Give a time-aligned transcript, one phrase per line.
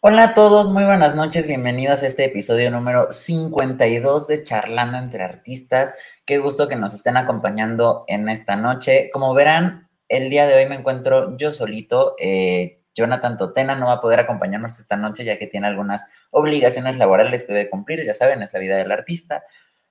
[0.00, 5.24] Hola a todos, muy buenas noches, bienvenidos a este episodio número 52 de Charlando entre
[5.24, 5.94] Artistas.
[6.26, 9.10] Qué gusto que nos estén acompañando en esta noche.
[9.10, 12.14] Como verán, el día de hoy me encuentro yo solito.
[12.20, 16.98] Eh, Jonathan Totena no va a poder acompañarnos esta noche ya que tiene algunas obligaciones
[16.98, 19.44] laborales que debe cumplir, ya saben, es la vida del artista.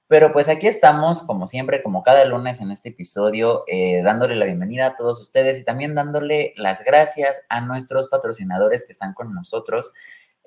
[0.08, 4.46] Pero pues aquí estamos, como siempre, como cada lunes en este episodio, eh, dándole la
[4.46, 9.34] bienvenida a todos ustedes y también dándole las gracias a nuestros patrocinadores que están con
[9.34, 9.94] nosotros.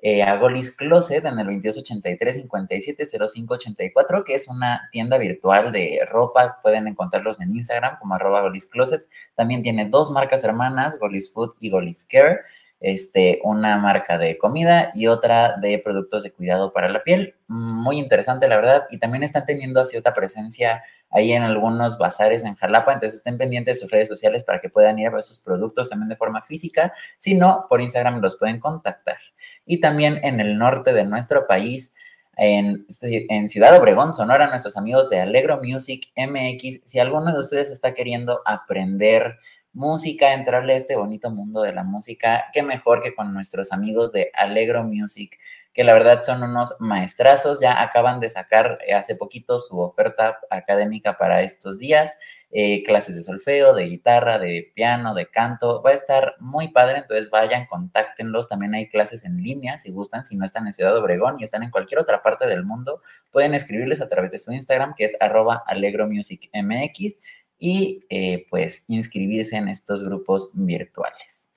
[0.01, 6.59] Eh, a Golis Closet en el 2283-570584, que es una tienda virtual de ropa.
[6.63, 9.05] Pueden encontrarlos en Instagram como arroba Golis Closet.
[9.35, 12.39] También tiene dos marcas hermanas, Golis Food y Golis Care
[12.79, 17.35] este, una marca de comida y otra de productos de cuidado para la piel.
[17.47, 18.83] Muy interesante, la verdad.
[18.89, 23.77] Y también están teniendo cierta presencia ahí en algunos bazares en Jalapa, entonces estén pendientes
[23.77, 26.41] de sus redes sociales para que puedan ir a ver sus productos también de forma
[26.41, 26.93] física.
[27.17, 29.17] Si no, por Instagram los pueden contactar.
[29.65, 31.93] Y también en el norte de nuestro país,
[32.37, 36.81] en, en, Ciudad Obregón, Sonora, nuestros amigos de Alegro Music MX.
[36.85, 39.39] Si alguno de ustedes está queriendo aprender
[39.73, 44.11] música, entrarle a este bonito mundo de la música, qué mejor que con nuestros amigos
[44.11, 45.37] de Alegro Music,
[45.73, 50.39] que la verdad son unos maestrazos, ya acaban de sacar eh, hace poquito su oferta
[50.49, 52.15] académica para estos días,
[52.51, 56.97] eh, clases de solfeo, de guitarra, de piano, de canto, va a estar muy padre,
[56.97, 60.97] entonces vayan, contáctenlos, también hay clases en línea si gustan, si no están en Ciudad
[60.97, 64.51] Obregón y están en cualquier otra parte del mundo, pueden escribirles a través de su
[64.51, 67.19] Instagram, que es arroba alegromusicmx,
[67.59, 71.51] y eh, pues inscribirse en estos grupos virtuales.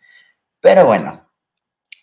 [0.60, 1.28] Pero bueno,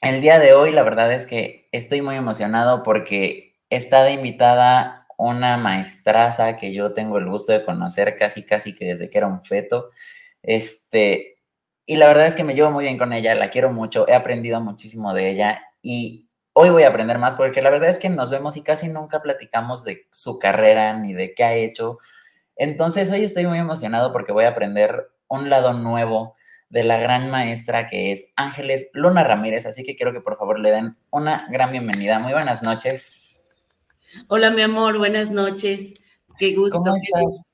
[0.02, 5.58] el día de hoy la verdad es que estoy muy emocionado porque está invitada una
[5.58, 9.44] maestraza que yo tengo el gusto de conocer casi casi que desde que era un
[9.44, 9.92] feto.
[10.42, 11.38] Este,
[11.86, 14.14] y la verdad es que me llevo muy bien con ella, la quiero mucho, he
[14.14, 18.10] aprendido muchísimo de ella y hoy voy a aprender más porque la verdad es que
[18.10, 21.98] nos vemos y casi nunca platicamos de su carrera ni de qué ha hecho
[22.60, 26.34] entonces hoy estoy muy emocionado porque voy a aprender un lado nuevo
[26.70, 30.60] de la gran maestra que es Ángeles Luna Ramírez, así que quiero que por favor
[30.60, 32.20] le den una gran bienvenida.
[32.20, 33.42] Muy buenas noches.
[34.28, 35.96] Hola mi amor, buenas noches.
[36.38, 36.80] Qué gusto.
[36.80, 37.46] ¿Cómo estás?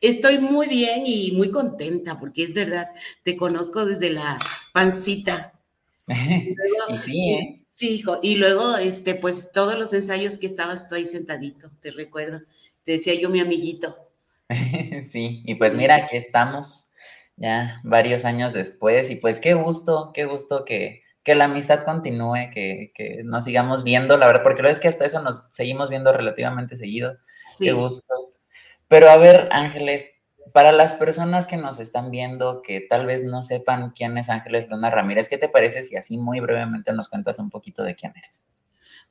[0.00, 2.90] Estoy muy bien y muy contenta porque es verdad,
[3.22, 4.38] te conozco desde la
[4.72, 5.52] pancita.
[6.08, 7.66] y sí, ¿eh?
[7.70, 8.18] Sí, hijo.
[8.22, 12.40] Y luego, este, pues todos los ensayos que estabas tú ahí sentadito, te recuerdo.
[12.84, 14.05] Te decía yo mi amiguito.
[15.10, 16.90] sí, y pues mira, aquí estamos
[17.36, 22.50] ya varios años después y pues qué gusto, qué gusto que, que la amistad continúe,
[22.52, 25.90] que, que, nos sigamos viendo, la verdad, porque lo es que hasta eso nos seguimos
[25.90, 27.18] viendo relativamente seguido.
[27.58, 28.14] Qué gusto.
[28.88, 30.10] Pero a ver, Ángeles,
[30.52, 34.68] para las personas que nos están viendo, que tal vez no sepan quién es Ángeles
[34.68, 38.12] Luna Ramírez, ¿qué te parece si así muy brevemente nos cuentas un poquito de quién
[38.16, 38.46] eres?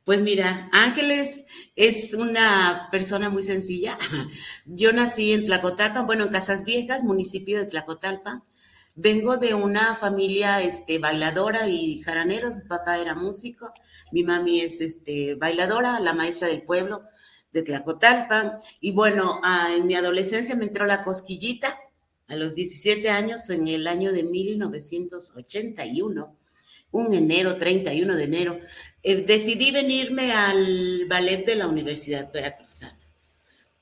[0.05, 1.45] Pues mira, Ángeles
[1.75, 3.97] es una persona muy sencilla.
[4.65, 8.43] Yo nací en Tlacotalpa, bueno, en Casas Viejas, municipio de Tlacotalpa.
[8.93, 12.55] Vengo de una familia este, bailadora y jaraneros.
[12.55, 13.73] Mi papá era músico,
[14.11, 17.01] mi mami es este, bailadora, la maestra del pueblo
[17.51, 18.59] de Tlacotalpa.
[18.79, 19.41] Y bueno,
[19.75, 21.79] en mi adolescencia me entró la cosquillita
[22.27, 26.37] a los 17 años, en el año de 1981
[26.95, 28.59] un enero, 31 de enero,
[29.07, 32.97] eh, decidí venirme al ballet de la Universidad Veracruzana,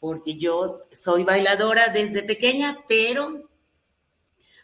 [0.01, 3.49] porque yo soy bailadora desde pequeña, pero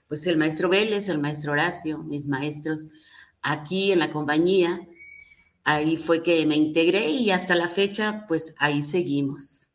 [0.10, 2.88] pues el maestro Vélez, el maestro Horacio, mis maestros
[3.42, 4.86] aquí en la compañía,
[5.64, 9.70] ahí fue que me integré y hasta la fecha, pues ahí seguimos,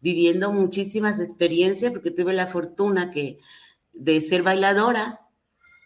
[0.00, 3.38] viviendo muchísimas experiencias, porque tuve la fortuna que
[3.92, 5.28] de ser bailadora,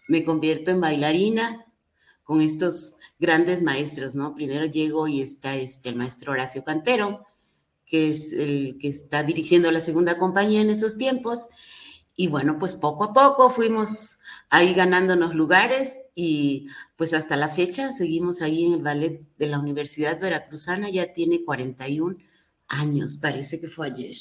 [0.06, 1.66] me convierto en bailarina,
[2.22, 4.34] con estos grandes maestros, ¿no?
[4.34, 7.24] Primero llego y está este, el maestro Horacio Cantero,
[7.86, 11.48] que es el que está dirigiendo la segunda compañía en esos tiempos.
[12.16, 14.18] Y bueno, pues poco a poco fuimos
[14.50, 19.58] ahí ganándonos lugares y pues hasta la fecha seguimos ahí en el ballet de la
[19.58, 22.16] Universidad Veracruzana, ya tiene 41
[22.68, 24.16] años, parece que fue ayer.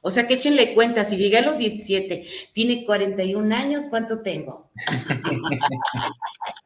[0.00, 4.70] O sea, que échenle cuenta, si llegué a los 17, tiene 41 años, ¿cuánto tengo?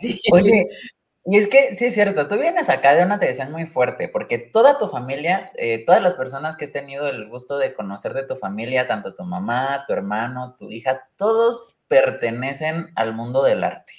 [0.32, 0.68] Oye,
[1.28, 4.38] y es que sí es cierto, tú vienes acá de una tradición muy fuerte, porque
[4.38, 8.22] toda tu familia, eh, todas las personas que he tenido el gusto de conocer de
[8.22, 13.92] tu familia, tanto tu mamá, tu hermano, tu hija, todos pertenecen al mundo del arte.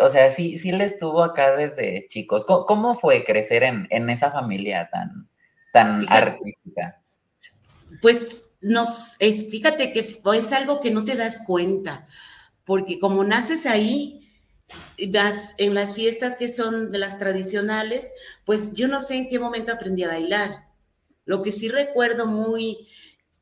[0.00, 2.44] O, sea, sí, sí le estuvo acá desde chicos.
[2.44, 5.28] ¿Cómo, fue crecer en, esa familia tan,
[5.72, 7.00] tan artística?
[8.00, 12.06] Pues nos, es, fíjate que es algo que no te das cuenta,
[12.64, 14.21] porque como naces ahí,
[14.96, 18.12] en las fiestas que son de las tradicionales,
[18.44, 20.66] pues yo no sé en qué momento aprendí a bailar.
[21.24, 22.88] Lo que sí recuerdo muy,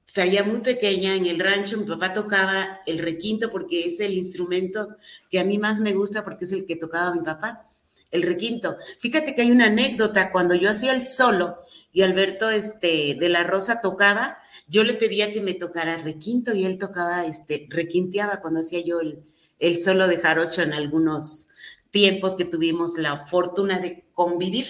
[0.06, 4.96] salía muy pequeña en el rancho, mi papá tocaba el requinto porque es el instrumento
[5.30, 7.68] que a mí más me gusta porque es el que tocaba mi papá,
[8.10, 8.76] el requinto.
[8.98, 11.58] Fíjate que hay una anécdota, cuando yo hacía el solo
[11.92, 14.38] y Alberto este, de la Rosa tocaba,
[14.68, 19.00] yo le pedía que me tocara requinto y él tocaba, este, requinteaba cuando hacía yo
[19.00, 19.24] el,
[19.60, 21.48] el solo de jarocho en algunos
[21.90, 24.66] tiempos que tuvimos la fortuna de convivir.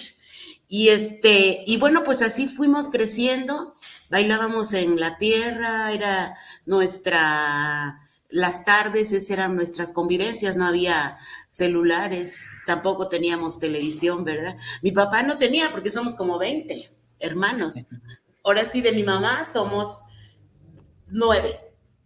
[0.67, 3.73] Y este, y bueno, pues así fuimos creciendo,
[4.09, 6.35] bailábamos en la tierra, era
[6.65, 7.99] nuestra,
[8.29, 11.17] las tardes, esas eran nuestras convivencias, no había
[11.49, 14.55] celulares, tampoco teníamos televisión, ¿verdad?
[14.81, 16.89] Mi papá no tenía porque somos como 20
[17.19, 17.85] hermanos.
[18.43, 20.03] Ahora sí, de mi mamá somos
[21.07, 21.59] nueve,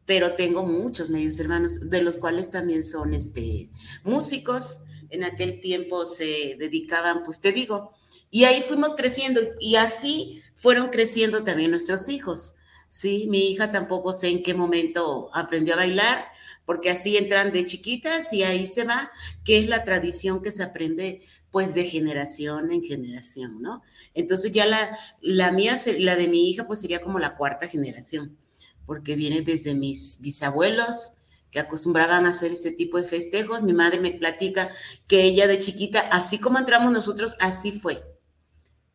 [0.05, 3.69] pero tengo muchos medios hermanos, de los cuales también son este,
[4.03, 7.93] músicos, en aquel tiempo se dedicaban, pues te digo,
[8.29, 12.55] y ahí fuimos creciendo y así fueron creciendo también nuestros hijos.
[12.89, 16.25] Sí, mi hija tampoco sé en qué momento aprendió a bailar,
[16.65, 19.11] porque así entran de chiquitas y ahí se va,
[19.43, 21.21] que es la tradición que se aprende
[21.51, 23.81] pues de generación en generación, ¿no?
[24.13, 28.37] Entonces ya la, la mía, la de mi hija, pues sería como la cuarta generación,
[28.85, 31.13] porque viene desde mis bisabuelos,
[31.51, 33.61] que acostumbraban a hacer este tipo de festejos.
[33.61, 34.71] Mi madre me platica
[35.07, 38.03] que ella de chiquita, así como entramos nosotros, así fue.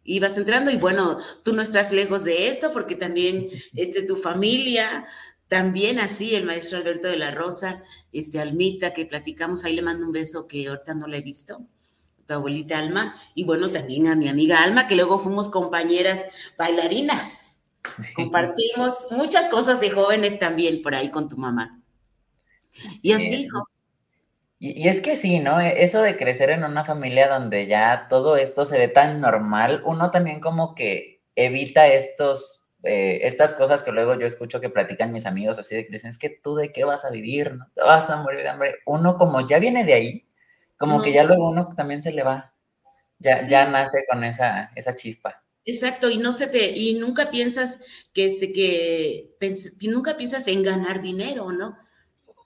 [0.05, 5.07] Ibas entrando y bueno, tú no estás lejos de esto porque también este, tu familia,
[5.49, 7.83] también así, el maestro Alberto de la Rosa,
[8.13, 11.67] este Almita, que platicamos, ahí le mando un beso que ahorita no la he visto,
[12.27, 16.25] tu abuelita Alma, y bueno, también a mi amiga Alma, que luego fuimos compañeras
[16.57, 17.40] bailarinas.
[18.15, 21.81] Compartimos muchas cosas de jóvenes también por ahí con tu mamá.
[23.03, 23.49] Y así,
[24.59, 25.61] Y, es que sí, ¿no?
[25.61, 29.83] E, eso de crecer en una familia donde ya todo esto se ve tan normal,
[29.87, 35.13] uno también como que evita estos, eh, estas cosas que luego yo escucho que platican
[35.13, 37.69] mis amigos así de que dicen, es que tú de qué vas a vivir, ¿no?
[37.75, 38.77] Te vas a morir de hambre.
[38.87, 40.27] Uno como ya viene de ahí,
[40.77, 42.53] como que ya luego uno también se le va,
[43.19, 45.43] ya, ya nace con esa, esa chispa.
[45.65, 47.81] Exacto, y no se te, y nunca piensas
[48.13, 51.77] que, este, que, que nunca piensas en ganar dinero, ¿no?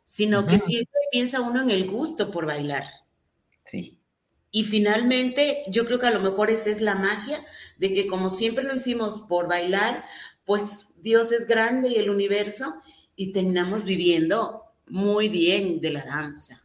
[0.04, 2.84] sino que siempre piensa uno en el gusto por bailar.
[3.64, 3.98] Sí.
[4.50, 7.44] Y finalmente, yo creo que a lo mejor esa es la magia
[7.78, 10.04] de que como siempre lo hicimos por bailar,
[10.44, 12.76] pues Dios es grande y el universo
[13.16, 16.62] y terminamos viviendo muy bien de la danza.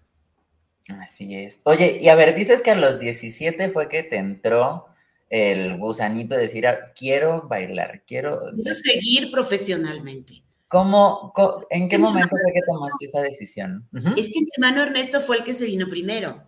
[1.02, 1.62] Así es.
[1.64, 4.86] Oye, y a ver, dices que a los 17 fue que te entró
[5.30, 8.52] el gusanito de decir, ah, quiero bailar, quiero...
[8.54, 10.44] Quiero seguir profesionalmente.
[10.68, 11.34] ¿Cómo,
[11.70, 13.88] ¿En qué momento fue que tomaste esa decisión?
[14.16, 16.44] Es que mi hermano Ernesto fue el que se vino primero.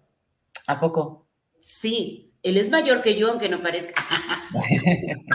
[0.68, 1.28] ¿A poco?
[1.60, 4.06] Sí, él es mayor que yo, aunque no parezca.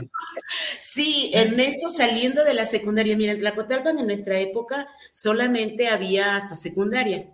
[0.81, 3.16] sí, Ernesto saliendo de la secundaria.
[3.16, 7.32] Mira, en Tlacotalpan en nuestra época solamente había hasta secundaria.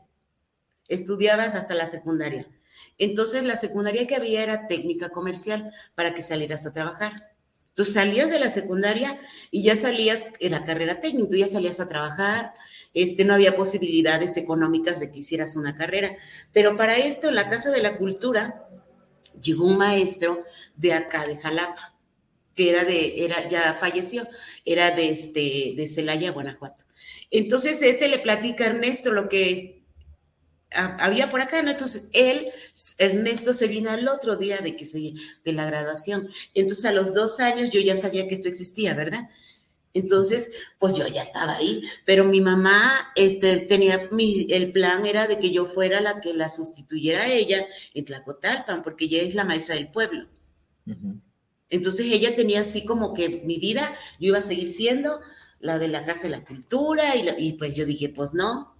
[0.88, 2.48] Estudiabas hasta la secundaria.
[3.02, 7.32] Entonces la secundaria que había era técnica comercial para que salieras a trabajar.
[7.74, 9.18] Tú salías de la secundaria
[9.50, 12.52] y ya salías en la carrera técnica, tú ya salías a trabajar,
[12.94, 16.14] este, no había posibilidades económicas de que hicieras una carrera.
[16.52, 18.68] Pero para esto, en la Casa de la Cultura,
[19.42, 20.44] llegó un maestro
[20.76, 21.98] de acá, de Jalapa,
[22.54, 24.28] que era de, era, ya falleció,
[24.64, 26.84] era de, este, de Celaya, Guanajuato.
[27.32, 29.81] Entonces ese le platica a Ernesto lo que
[30.74, 31.70] había por acá, ¿no?
[31.70, 32.48] Entonces él,
[32.98, 35.14] Ernesto, se vino al otro día de que se,
[35.44, 36.28] de la graduación.
[36.54, 39.28] Entonces a los dos años yo ya sabía que esto existía, ¿verdad?
[39.94, 45.26] Entonces, pues yo ya estaba ahí, pero mi mamá este, tenía, mi, el plan era
[45.26, 49.34] de que yo fuera la que la sustituyera a ella en Tlacotalpan, porque ella es
[49.34, 50.28] la maestra del pueblo.
[51.68, 55.20] Entonces ella tenía así como que mi vida, yo iba a seguir siendo
[55.60, 58.74] la de la Casa de la Cultura, y, y pues yo dije, pues no,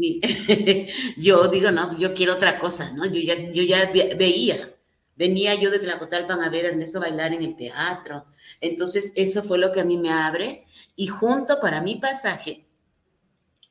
[1.16, 3.06] yo digo, no, pues yo quiero otra cosa, ¿no?
[3.06, 4.74] Yo ya, yo ya veía,
[5.16, 8.26] venía yo de Tlacotalpan a ver a Ernesto bailar en el teatro.
[8.60, 10.64] Entonces, eso fue lo que a mí me abre
[10.96, 12.66] y junto para mi pasaje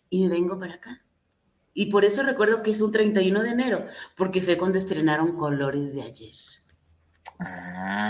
[0.09, 1.03] y me vengo para acá.
[1.74, 3.86] Y por eso recuerdo que es un 31 de enero,
[4.17, 6.33] porque fue cuando estrenaron Colores de ayer.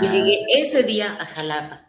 [0.01, 0.45] Y llegué ah.
[0.57, 1.87] ese día a Jalapa.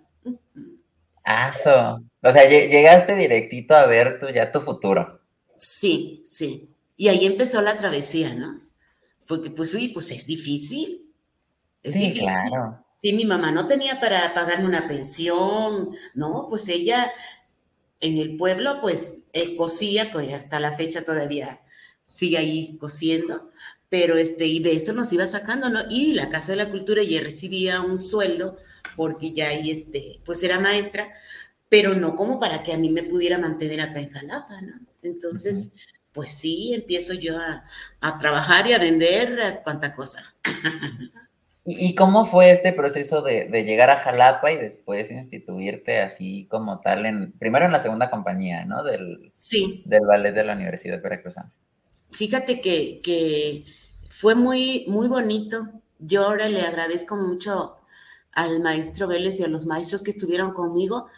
[1.25, 2.03] Aso.
[2.23, 5.20] O sea, llegaste directito a ver tú ya tu futuro.
[5.61, 6.71] Sí, sí.
[6.97, 8.61] Y ahí empezó la travesía, ¿no?
[9.27, 11.07] Porque pues sí, pues es difícil.
[11.83, 12.85] Es sí, claro.
[13.01, 16.47] Sí, mi mamá no tenía para pagarme una pensión, ¿no?
[16.49, 17.13] Pues ella
[18.01, 21.61] en el pueblo pues eh, cosía, pues hasta la fecha todavía
[22.05, 23.51] sigue ahí cosiendo,
[23.91, 25.81] pero este, y de eso nos iba sacando, ¿no?
[25.91, 28.57] Y la Casa de la Cultura ya recibía un sueldo,
[28.97, 31.13] porque ya ahí, este, pues era maestra,
[31.69, 34.90] pero no como para que a mí me pudiera mantener acá en Jalapa, ¿no?
[35.03, 35.73] Entonces,
[36.13, 37.37] pues sí, empiezo yo
[38.01, 40.35] a, trabajar y a vender a cuánta cosa.
[41.65, 47.07] ¿Y, cómo fue este proceso de, llegar a Jalapa y después instituirte así como tal,
[47.07, 48.83] en primero en la segunda compañía, ¿no?
[48.83, 49.83] Del, sí.
[49.87, 51.53] del ballet de la Universidad Veracruzana.
[52.11, 53.67] Fíjate que, que
[54.11, 55.69] fue muy, muy bonito.
[55.99, 57.77] Yo ahora le agradezco mucho
[58.33, 61.09] al maestro Vélez y a los maestros que estuvieron conmigo,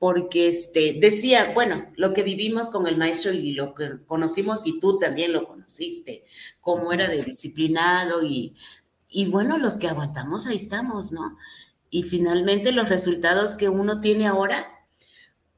[0.00, 4.80] porque este, decía, bueno, lo que vivimos con el maestro y lo que conocimos, y
[4.80, 6.24] tú también lo conociste,
[6.62, 8.54] cómo era de disciplinado y,
[9.10, 11.36] y bueno, los que aguantamos ahí estamos, ¿no?
[11.90, 14.86] Y finalmente los resultados que uno tiene ahora,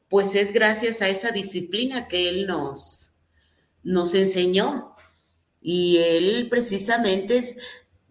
[0.09, 3.13] pues es gracias a esa disciplina que él nos,
[3.85, 4.97] nos enseñó.
[5.61, 7.57] Y él precisamente,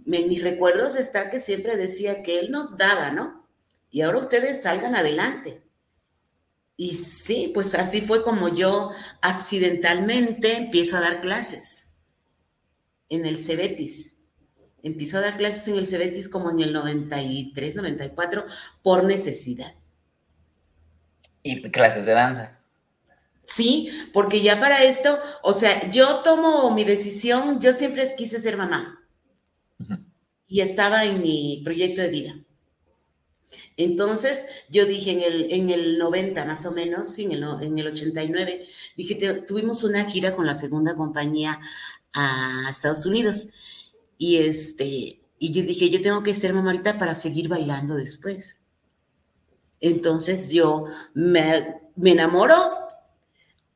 [0.06, 3.46] en mis recuerdos está que siempre decía que él nos daba, ¿no?
[3.90, 5.70] Y ahora ustedes salgan adelante.
[6.82, 8.90] Y sí, pues así fue como yo
[9.22, 11.94] accidentalmente empiezo a dar clases
[13.08, 14.18] en el Cebetis.
[14.82, 18.46] Empiezo a dar clases en el Cebetis como en el 93, 94,
[18.82, 19.76] por necesidad.
[21.44, 22.60] ¿Y clases de danza?
[23.44, 28.58] Sí, porque ya para esto, o sea, yo tomo mi decisión, yo siempre quise ser
[28.58, 29.06] mamá.
[30.48, 32.36] Y estaba en mi proyecto de vida.
[33.78, 37.88] Entonces, yo dije en el, en el 90 más o menos, en el, en el
[37.88, 38.68] 89,
[38.98, 39.16] dije,
[39.48, 41.60] tuvimos una gira con la segunda compañía
[42.14, 43.50] a Estados Unidos.
[44.18, 48.60] Y, este, y yo dije, yo tengo que ser mamarita para seguir bailando después.
[49.80, 52.56] Entonces yo me, me enamoro,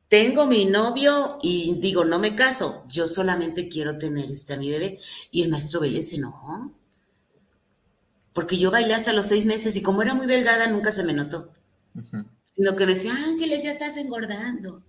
[0.08, 4.70] tengo mi novio y digo, no me caso, yo solamente quiero tener este a mi
[4.70, 5.00] bebé.
[5.32, 6.70] Y el maestro Vélez se enojó
[8.36, 11.14] porque yo bailé hasta los seis meses y como era muy delgada nunca se me
[11.14, 11.54] notó.
[12.52, 14.84] Sino que me decía, Ángeles, ya estás engordando,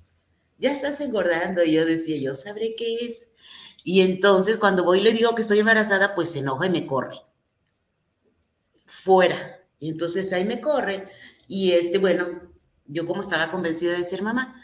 [0.58, 1.64] ya estás engordando.
[1.64, 3.32] Y yo decía, yo sabré qué es.
[3.86, 6.86] Y entonces cuando voy y le digo que estoy embarazada, pues se enoja y me
[6.86, 7.16] corre.
[8.86, 9.62] Fuera.
[9.80, 11.08] Y entonces ahí me corre.
[11.48, 12.52] Y este, bueno,
[12.86, 14.62] yo como estaba convencida de ser mamá,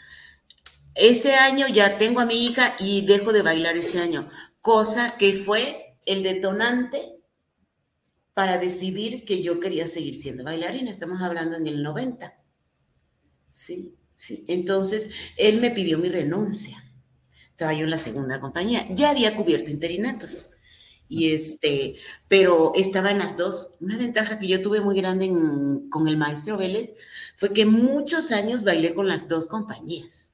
[0.94, 4.28] ese año ya tengo a mi hija y dejo de bailar ese año,
[4.60, 7.23] cosa que fue el detonante
[8.34, 10.90] para decidir que yo quería seguir siendo bailarina.
[10.90, 12.34] Estamos hablando en el 90.
[13.52, 14.44] Sí, sí.
[14.48, 16.84] Entonces, él me pidió mi renuncia.
[17.50, 18.86] Estaba yo en la segunda compañía.
[18.90, 20.50] Ya había cubierto interinatos.
[21.08, 23.76] Y este, pero estaba en las dos.
[23.80, 25.28] Una ventaja que yo tuve muy grande
[25.90, 26.90] con el maestro Vélez
[27.36, 30.33] fue que muchos años bailé con las dos compañías.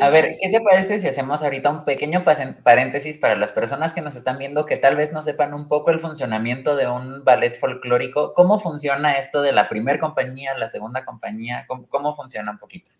[0.00, 4.00] A ver, ¿qué te parece si hacemos ahorita un pequeño paréntesis para las personas que
[4.00, 7.56] nos están viendo que tal vez no sepan un poco el funcionamiento de un ballet
[7.56, 8.34] folclórico?
[8.34, 11.66] ¿Cómo funciona esto de la primera compañía, la segunda compañía?
[11.68, 12.90] ¿Cómo, funciona un poquito?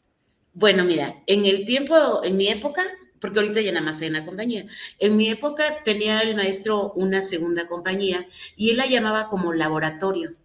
[0.53, 2.83] Bueno, mira, en el tiempo, en mi época,
[3.21, 4.65] porque ahorita ya nada más hay una compañía,
[5.00, 10.37] en mi época tenía el maestro una segunda compañía y él la llamaba como laboratorio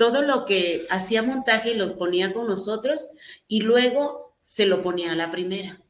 [0.00, 3.10] todo lo que hacía montaje los ponía con nosotros
[3.48, 5.80] y luego se lo ponía a la primera,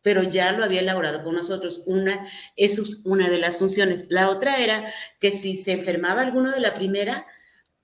[0.00, 1.82] pero ya lo había elaborado con nosotros.
[1.86, 4.04] Una, es una de las funciones.
[4.08, 7.26] La otra era que si se enfermaba alguno de la primera,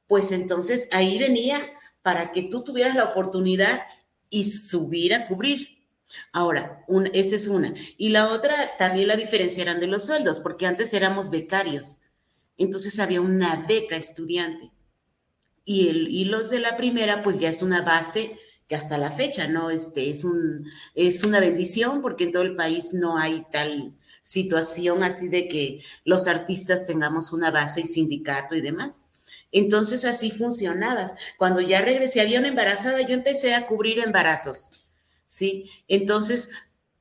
[0.07, 1.61] pues entonces ahí venía
[2.03, 3.83] para que tú tuvieras la oportunidad
[4.31, 5.89] y subir a cubrir.
[6.31, 7.75] Ahora, esa es una.
[7.99, 11.99] Y la otra, también la diferencia eran de los sueldos, porque antes éramos becarios.
[12.57, 14.71] Entonces había una beca estudiante.
[15.65, 19.11] Y, el, y los de la primera, pues ya es una base que hasta la
[19.11, 19.71] fecha, ¿no?
[19.71, 25.05] Este, es, un, es una bendición porque en todo el país no hay tal situación
[25.05, 29.01] así de que los artistas tengamos una base y sindicato y demás.
[29.53, 31.15] Entonces así funcionabas.
[31.39, 34.85] Cuando ya regresé, había una embarazada, yo empecé a cubrir embarazos,
[35.29, 35.71] ¿sí?
[35.87, 36.51] Entonces,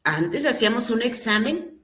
[0.03, 1.81] antes hacíamos un examen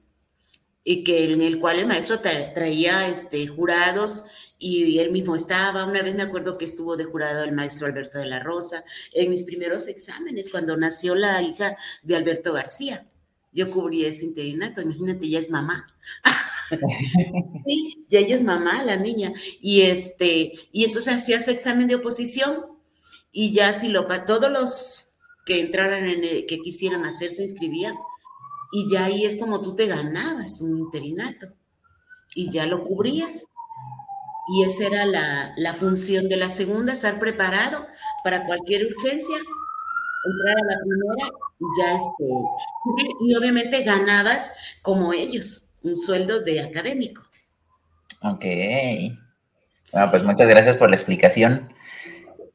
[0.84, 4.24] y que en el cual el maestro traía este, jurados
[4.62, 5.84] y él mismo estaba.
[5.84, 9.28] Una vez me acuerdo que estuvo de jurado el maestro Alberto de la Rosa en
[9.28, 13.06] mis primeros exámenes, cuando nació la hija de Alberto García.
[13.52, 15.86] Yo cubrí ese interinato, imagínate, ya es mamá.
[17.66, 19.32] sí, ya ella es mamá, la niña.
[19.60, 22.66] Y este, y entonces hacías examen de oposición
[23.32, 25.12] y ya si lo todos los
[25.44, 27.94] que entraran en que quisieran hacer se inscribían
[28.70, 31.48] y ya ahí es como tú te ganabas un interinato
[32.34, 33.48] y ya lo cubrías
[34.48, 37.86] y esa era la, función de la segunda, estar preparado
[38.24, 42.24] para cualquier urgencia, entrar a la primera y ya este,
[43.20, 47.22] y obviamente ganabas como ellos, un sueldo de académico.
[48.22, 48.44] Ok.
[49.92, 51.72] Bueno, pues muchas gracias por la explicación.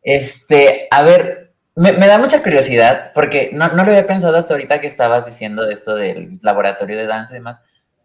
[0.03, 4.82] Este, a ver, me, da mucha curiosidad porque no, no, lo había pensado hasta ahorita
[4.82, 7.60] que estabas diciendo esto del laboratorio de danza y demás.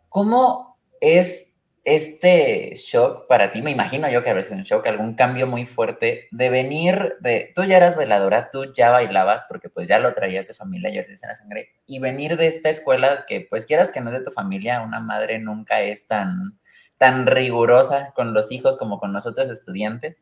[0.09, 1.51] ¿Cómo es
[1.85, 3.62] este shock para ti?
[3.62, 7.53] Me imagino yo que a veces un shock, algún cambio muy fuerte de venir de,
[7.55, 11.05] tú ya eras bailadora, tú ya bailabas porque pues ya lo traías de familia, ya
[11.05, 14.19] te en la sangre, y venir de esta escuela que pues quieras que no es
[14.19, 16.59] de tu familia, una madre nunca es tan
[16.99, 20.19] tan rigurosa con los hijos como con nosotros estudiantes.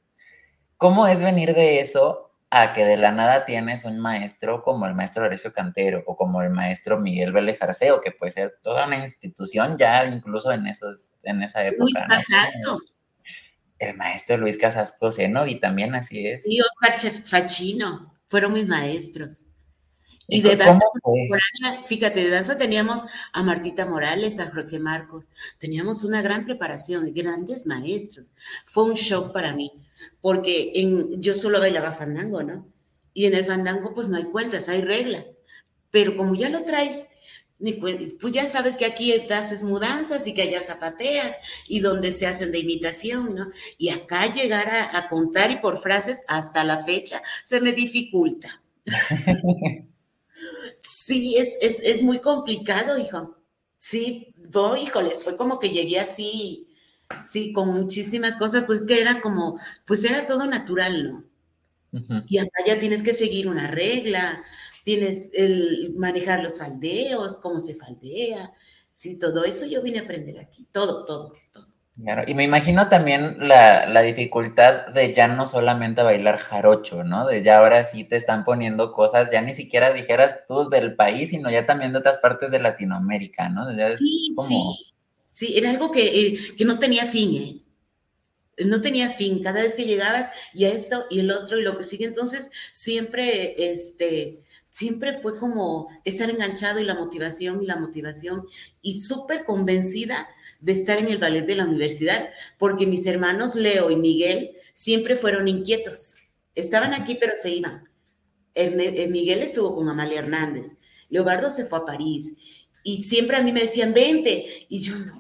[0.79, 4.95] ¿Cómo es venir de eso a que de la nada tienes un maestro como el
[4.95, 9.05] maestro Horacio Cantero o como el maestro Miguel Vélez Arceo, que puede ser toda una
[9.05, 11.85] institución ya incluso en, esos, en esa época?
[11.85, 12.81] Luis Casasco.
[13.79, 16.45] El maestro Luis Casasco Seno, y también así es.
[16.47, 19.45] Y Oscar Fachino, fueron mis maestros.
[20.27, 25.27] Y de danza contemporánea, fíjate, de danza teníamos a Martita Morales, a Jorge Marcos,
[25.59, 28.29] teníamos una gran preparación, grandes maestros.
[28.65, 29.73] Fue un shock para mí,
[30.21, 32.69] porque en, yo solo bailaba fandango, ¿no?
[33.15, 35.37] Y en el fandango pues no hay cuentas, hay reglas.
[35.91, 37.09] Pero como ya lo traes,
[38.21, 41.37] pues ya sabes que aquí haces mudanzas y que allá zapateas
[41.69, 43.51] y donde se hacen de imitación, ¿no?
[43.77, 48.63] Y acá llegar a, a contar y por frases hasta la fecha se me dificulta.
[50.81, 53.37] Sí, es, es, es muy complicado, hijo.
[53.79, 56.70] Sí, voy, híjoles, fue como que llegué así,
[57.27, 61.25] sí, con muchísimas cosas, pues que era como, pues era todo natural, ¿no?
[62.29, 64.45] Y acá ya tienes que seguir una regla,
[64.85, 68.53] tienes el manejar los faldeos, cómo se faldea,
[68.93, 71.67] sí, todo eso yo vine a aprender aquí, todo, todo, todo.
[72.03, 77.27] Claro, y me imagino también la, dificultad de ya no solamente bailar jarocho, ¿no?
[77.27, 81.31] De ya ahora sí te están poniendo cosas, ya ni siquiera dijeras tú del país,
[81.31, 83.67] sino ya también de otras partes de Latinoamérica, ¿no?
[83.97, 84.93] sí, sí,
[85.41, 88.67] sí, era algo que, eh, que no tenía fin, ¿eh?
[88.67, 91.79] no tenía fin, cada vez que llegabas y a esto y el otro y lo
[91.79, 97.77] que sigue, entonces siempre, este, siempre fue como estar enganchado y la motivación y la
[97.77, 98.47] motivación
[98.83, 100.29] y súper convencida
[100.61, 105.17] de estar en el ballet de la universidad, porque mis hermanos Leo y Miguel siempre
[105.17, 106.17] fueron inquietos.
[106.55, 107.89] Estaban aquí, pero se iban.
[108.55, 110.77] Eh, Miguel estuvo con Amalia Hernández,
[111.09, 112.37] Leobardo se fue a París
[112.83, 115.20] y siempre a mí me decían, vente, y yo no.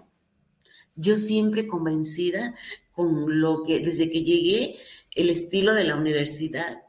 [1.00, 2.54] Yo siempre convencida
[2.92, 4.76] con lo que, desde que llegué,
[5.12, 6.82] el estilo de la universidad,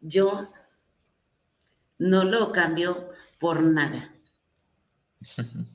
[0.00, 0.48] yo
[1.98, 4.14] no lo cambio por nada.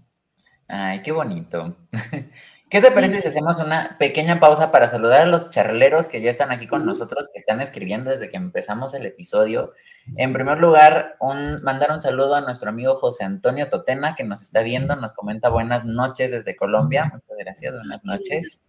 [0.68, 1.78] Ay, qué bonito.
[2.70, 6.30] ¿Qué te parece si hacemos una pequeña pausa para saludar a los charleros que ya
[6.30, 9.72] están aquí con nosotros, que están escribiendo desde que empezamos el episodio?
[10.18, 14.42] En primer lugar, un, mandar un saludo a nuestro amigo José Antonio Totena, que nos
[14.42, 17.06] está viendo, nos comenta buenas noches desde Colombia.
[17.06, 18.68] Muchas gracias, buenas noches.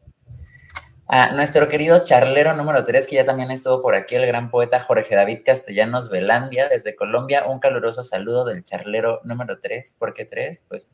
[1.08, 4.78] A nuestro querido charlero número 3, que ya también estuvo por aquí, el gran poeta
[4.78, 7.46] Jorge David Castellanos Velandia, desde Colombia.
[7.48, 9.96] Un caluroso saludo del charlero número 3.
[9.98, 10.66] ¿Por qué 3?
[10.68, 10.88] Pues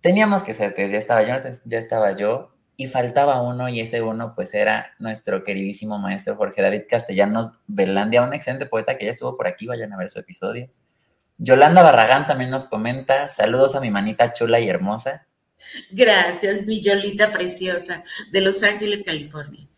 [0.00, 4.00] teníamos que ser tres, ya estaba yo, ya estaba yo, y faltaba uno, y ese
[4.00, 9.10] uno pues era nuestro queridísimo maestro Jorge David Castellanos Velandia, un excelente poeta que ya
[9.10, 10.70] estuvo por aquí, vayan a ver su episodio.
[11.36, 15.26] Yolanda Barragán también nos comenta, saludos a mi manita chula y hermosa.
[15.90, 19.68] Gracias, mi Yolita preciosa, de Los Ángeles, California.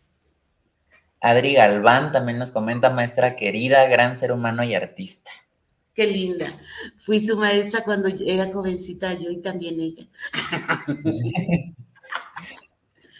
[1.19, 5.31] Adri Galván también nos comenta, maestra querida, gran ser humano y artista.
[5.93, 6.57] Qué linda.
[7.05, 10.05] Fui su maestra cuando era jovencita, yo y también ella.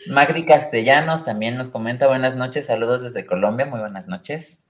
[0.07, 4.63] Magri Castellanos también nos comenta buenas noches, saludos desde Colombia, muy buenas noches.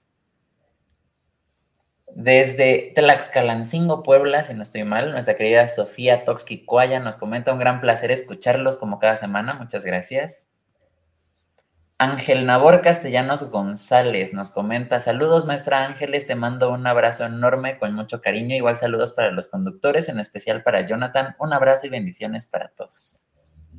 [2.14, 7.58] Desde Tlaxcalancingo, Puebla, si no estoy mal, nuestra querida Sofía Toxki Cuaya nos comenta un
[7.58, 10.46] gran placer escucharlos como cada semana, muchas gracias.
[12.04, 17.94] Ángel Nabor Castellanos González nos comenta, saludos maestra Ángeles, te mando un abrazo enorme con
[17.94, 22.46] mucho cariño, igual saludos para los conductores, en especial para Jonathan, un abrazo y bendiciones
[22.46, 23.22] para todos.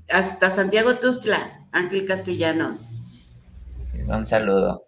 [0.09, 2.97] Hasta Santiago Tustla, Ángel Castellanos.
[3.91, 4.87] Sí, un saludo.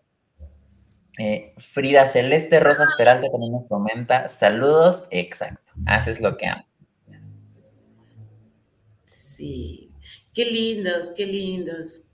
[1.19, 6.65] Eh, Frida Celeste Rosas Peralta también nos comenta, saludos, exacto, haces lo que amo.
[9.05, 9.91] Sí,
[10.33, 12.06] qué lindos, qué lindos.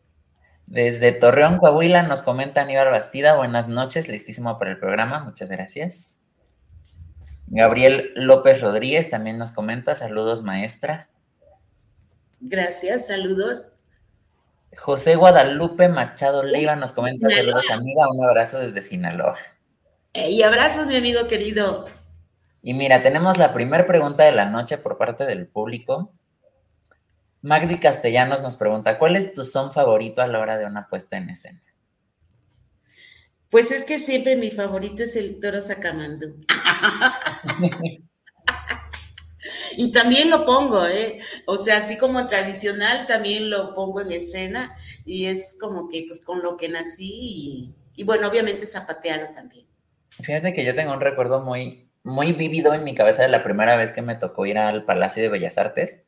[0.73, 3.35] Desde Torreón, Coahuila, nos comenta Aníbal Bastida.
[3.35, 5.23] Buenas noches, listísimo para el programa.
[5.23, 6.17] Muchas gracias.
[7.45, 9.93] Gabriel López Rodríguez también nos comenta.
[9.93, 11.09] Saludos, maestra.
[12.39, 13.67] Gracias, saludos.
[14.75, 17.29] José Guadalupe Machado Leiva nos comenta.
[17.29, 18.09] Saludos, amiga.
[18.09, 19.37] Un abrazo desde Sinaloa.
[20.15, 21.85] Y abrazos, mi amigo querido.
[22.63, 26.11] Y mira, tenemos la primera pregunta de la noche por parte del público.
[27.43, 31.17] Magdi Castellanos nos pregunta, ¿cuál es tu son favorito a la hora de una puesta
[31.17, 31.61] en escena?
[33.49, 36.37] Pues es que siempre mi favorito es el toro sacamandú.
[39.77, 41.19] y también lo pongo, ¿eh?
[41.45, 44.73] O sea, así como tradicional, también lo pongo en escena
[45.05, 49.67] y es como que pues con lo que nací y, y bueno, obviamente zapateado también.
[50.11, 53.75] Fíjate que yo tengo un recuerdo muy, muy vívido en mi cabeza de la primera
[53.75, 56.05] vez que me tocó ir al Palacio de Bellas Artes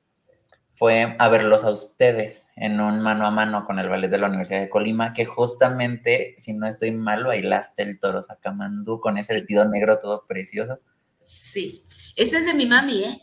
[0.76, 4.28] fue a verlos a ustedes en un mano a mano con el ballet de la
[4.28, 9.34] Universidad de Colima, que justamente, si no estoy mal, bailaste el toro sacamandú con ese
[9.34, 10.80] vestido negro todo precioso.
[11.18, 11.86] Sí,
[12.16, 13.22] ese es de mi mami, ¿eh?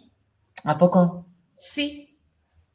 [0.64, 1.26] ¿A poco?
[1.52, 2.18] Sí.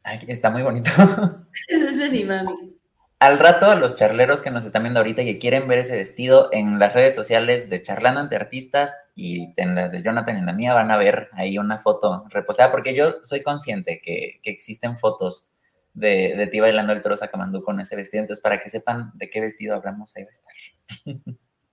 [0.03, 0.91] Ay, está muy bonito.
[1.67, 2.76] ese es de mi mami.
[3.19, 6.49] Al rato, los charleros que nos están viendo ahorita y que quieren ver ese vestido
[6.51, 10.45] en las redes sociales de Charlando ante Artistas y en las de Jonathan y en
[10.45, 14.99] la mía van a ver ahí una foto reposada, porque yo soy consciente que, existen
[14.99, 15.49] fotos
[15.95, 19.32] de, de ti bailando el toro sacamandú con ese vestido, entonces para que sepan de
[19.32, 21.12] qué vestido hablamos, ahí va a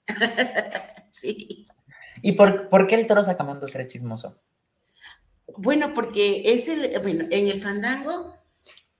[0.08, 0.94] estar.
[1.10, 1.66] sí.
[2.22, 4.40] ¿Y por, por qué el toro sacamandú será chismoso?
[5.58, 8.34] Bueno, porque es el, bueno, en el fandango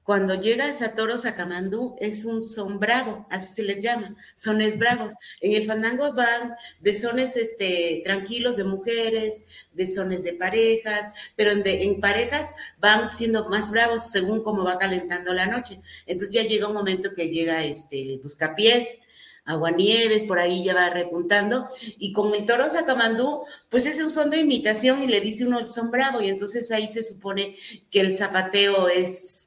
[0.05, 5.15] cuando llegas a Toro Sacamandú es un son bravo, así se les llama, sones bravos.
[5.41, 11.53] En el fandango van de sones este, tranquilos de mujeres, de sones de parejas, pero
[11.53, 15.81] en, parejas van siendo más bravos según cómo va calentando la noche.
[16.05, 19.01] Entonces ya llega un momento que llega este, el buscapiés,
[19.47, 24.31] Aguanieves, por ahí ya va repuntando, y con el toro sacamandú, pues es un son
[24.31, 27.57] de imitación y le dice uno el son bravo, y entonces ahí se supone
[27.91, 29.44] que el zapateo es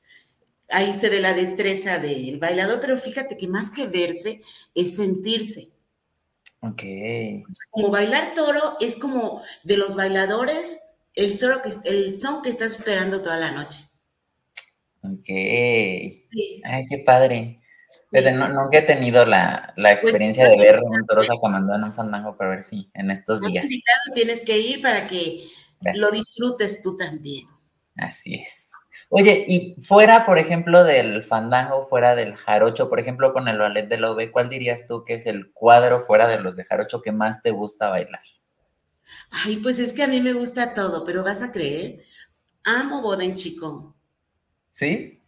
[0.69, 4.41] ahí se ve la destreza del bailador, pero fíjate que más que verse
[4.73, 5.69] es sentirse.
[6.61, 6.83] Ok.
[7.69, 10.79] Como bailar toro es como de los bailadores
[11.13, 13.83] el, que, el son que estás esperando toda la noche.
[15.01, 15.29] Ok.
[15.29, 17.61] Ay, qué padre.
[18.11, 22.35] nunca he tenido la, pues, experiencia de pues, ver un toro sacamandú en un fandango
[22.35, 23.65] para ver si en estos días.
[24.13, 25.47] Tienes que ir para que
[25.95, 27.45] lo disfrutes tú también.
[27.95, 28.66] Así es.
[29.09, 33.87] Oye, y fuera, por ejemplo, del fandango, fuera del jarocho, por ejemplo, con el ballet
[33.87, 37.01] de la UB, ¿cuál dirías tú que es el cuadro fuera de los de jarocho
[37.01, 38.21] que más te gusta bailar?
[39.29, 42.03] Ay, pues es que a mí me gusta todo, pero vas a creer,
[42.65, 43.95] amo boda en chicón.
[44.69, 45.21] ¿Sí?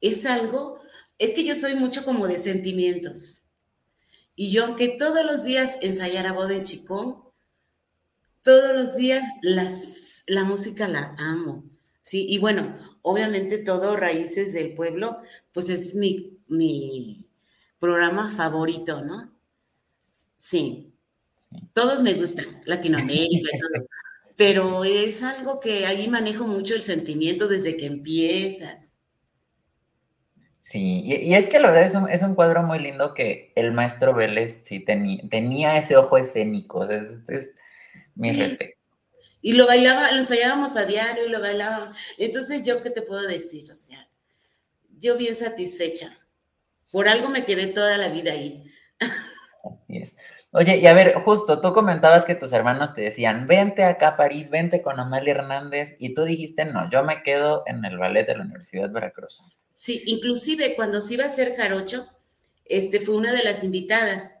[0.00, 0.78] Es algo,
[1.18, 3.44] es que yo soy mucho como de sentimientos.
[4.36, 7.24] Y yo, aunque todos los días ensayara boda en chicón,
[8.42, 11.73] todos los días las, la música la amo
[12.04, 15.22] Sí, y bueno, obviamente todo Raíces del Pueblo,
[15.54, 17.30] pues es mi, mi
[17.78, 19.32] programa favorito, ¿no?
[20.36, 20.92] Sí.
[21.72, 23.86] Todos me gustan, Latinoamérica y todo.
[24.36, 28.94] Pero es algo que ahí manejo mucho el sentimiento desde que empiezas.
[30.58, 33.72] Sí, y, es que la verdad es un, es un, cuadro muy lindo que el
[33.72, 36.84] maestro Vélez sí tenía ese ojo escénico.
[36.84, 37.50] Es, es,
[38.14, 38.73] mi respeto.
[39.44, 41.90] Y lo bailaba, lo ensayábamos a diario y lo bailábamos.
[42.16, 43.70] Entonces, ¿yo qué te puedo decir?
[43.70, 44.08] O sea,
[44.98, 46.16] yo bien satisfecha.
[46.90, 48.64] Por algo me quedé toda la vida ahí.
[48.98, 50.16] Así es.
[50.50, 54.16] Oye, y a ver, justo tú comentabas que tus hermanos te decían, vente acá a
[54.16, 58.26] París, vente con Amalia Hernández, y tú dijiste, no, yo me quedo en el ballet
[58.26, 59.42] de la Universidad Veracruz.
[59.74, 62.08] Sí, inclusive cuando se iba a hacer Jarocho,
[62.64, 64.36] este fue una de las invitadas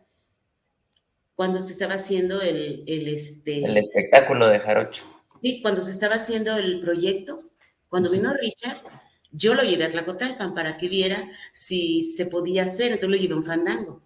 [1.34, 5.04] cuando se estaba haciendo el, el, este, el espectáculo de Jarocho.
[5.42, 7.50] Sí, cuando se estaba haciendo el proyecto,
[7.88, 8.82] cuando vino Richard,
[9.30, 13.34] yo lo llevé a Tlacotalpan para que viera si se podía hacer, entonces lo llevé
[13.34, 14.02] a un fandango.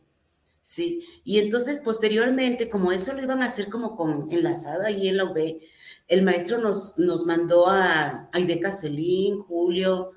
[0.63, 5.17] Sí, y entonces posteriormente, como eso lo iban a hacer como con enlazada ahí en
[5.17, 5.61] la UB,
[6.09, 10.13] el maestro nos, nos mandó a Aide Caselín, Julio,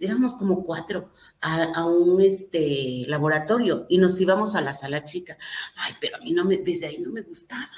[0.00, 5.38] éramos como cuatro, a, un este, laboratorio y nos íbamos a la sala chica.
[5.76, 7.70] Ay, pero a mí no me, desde ahí no me gustaba.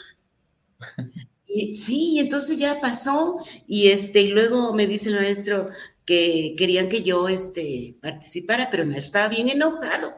[1.57, 5.69] Y, sí, entonces ya pasó y este, y luego me dice el maestro
[6.05, 10.15] que querían que yo este, participara, pero me estaba bien enojado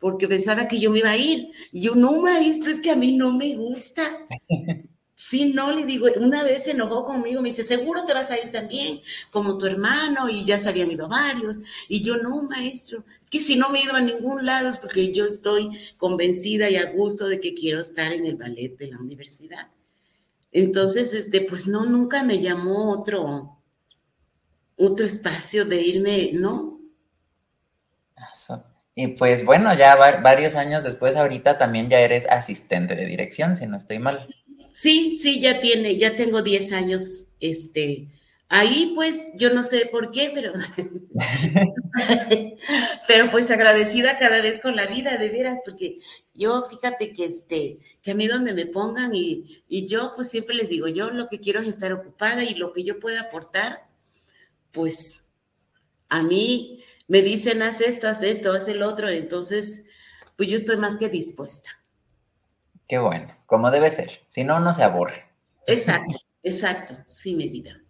[0.00, 1.50] porque pensaba que yo me iba a ir.
[1.70, 4.02] Y yo, no, maestro, es que a mí no me gusta.
[5.22, 8.38] Sí, no, le digo, una vez se enojó conmigo, me dice, seguro te vas a
[8.38, 11.60] ir también, como tu hermano, y ya se habían ido varios.
[11.88, 15.12] Y yo, no, maestro, que si no me he ido a ningún lado es porque
[15.12, 18.98] yo estoy convencida y a gusto de que quiero estar en el ballet de la
[18.98, 19.68] universidad.
[20.52, 23.58] Entonces, este, pues no, nunca me llamó otro,
[24.76, 26.80] otro espacio de irme, ¿no?
[28.94, 33.66] Y pues bueno, ya varios años después, ahorita también ya eres asistente de dirección, si
[33.66, 34.14] no estoy mal.
[34.14, 34.39] Sí,
[34.72, 38.08] sí, ya tiene, ya tengo 10 años este,
[38.52, 40.52] Ahí pues yo no sé por qué, pero,
[43.06, 46.00] pero pues agradecida cada vez con la vida, de veras, porque
[46.34, 50.56] yo fíjate que este, que a mí donde me pongan y, y yo pues siempre
[50.56, 53.88] les digo, yo lo que quiero es estar ocupada y lo que yo pueda aportar,
[54.72, 55.28] pues
[56.08, 59.84] a mí me dicen, haz esto, haz esto, haz el otro, entonces
[60.36, 61.79] pues yo estoy más que dispuesta.
[62.90, 65.24] Qué bueno, como debe ser, si no, no se aburre.
[65.68, 67.80] Exacto, exacto, sí, mi vida.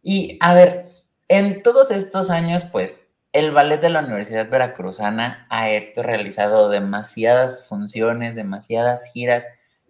[0.00, 0.88] Y a ver,
[1.28, 8.34] en todos estos años, pues el ballet de la Universidad Veracruzana ha realizado demasiadas funciones,
[8.36, 9.46] demasiadas giras.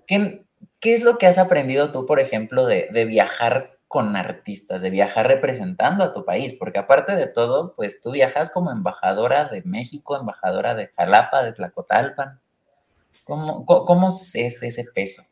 [0.08, 0.44] ¿Qué,
[0.80, 4.90] qué es lo que has aprendido tú, por ejemplo, de, de, viajar con artistas, de
[4.90, 6.54] viajar representando a tu país?
[6.58, 11.52] Porque aparte de todo, pues tú viajas como embajadora de México, embajadora de Jalapa, de
[11.52, 12.40] Tlacotalpan.
[13.26, 15.24] ¿Cómo, cómo es ese peso?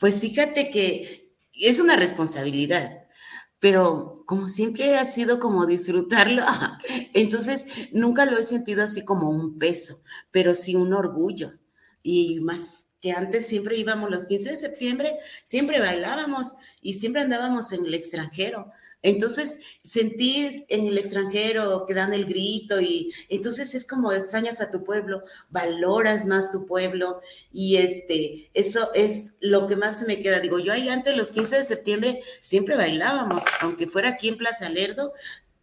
[0.00, 3.04] Pues fíjate que es una responsabilidad,
[3.60, 6.42] pero como siempre ha sido como disfrutarlo,
[7.14, 11.52] entonces nunca lo he sentido así como un peso, pero sí un orgullo.
[12.02, 17.70] Y más que antes siempre íbamos los 15 de septiembre, siempre bailábamos y siempre andábamos
[17.70, 18.72] en el extranjero.
[19.02, 24.70] Entonces, sentir en el extranjero que dan el grito y entonces es como extrañas a
[24.70, 27.20] tu pueblo, valoras más tu pueblo
[27.52, 30.38] y este, eso es lo que más se me queda.
[30.38, 34.68] Digo, yo ahí antes los 15 de septiembre siempre bailábamos, aunque fuera aquí en Plaza
[34.68, 35.12] Lerdo,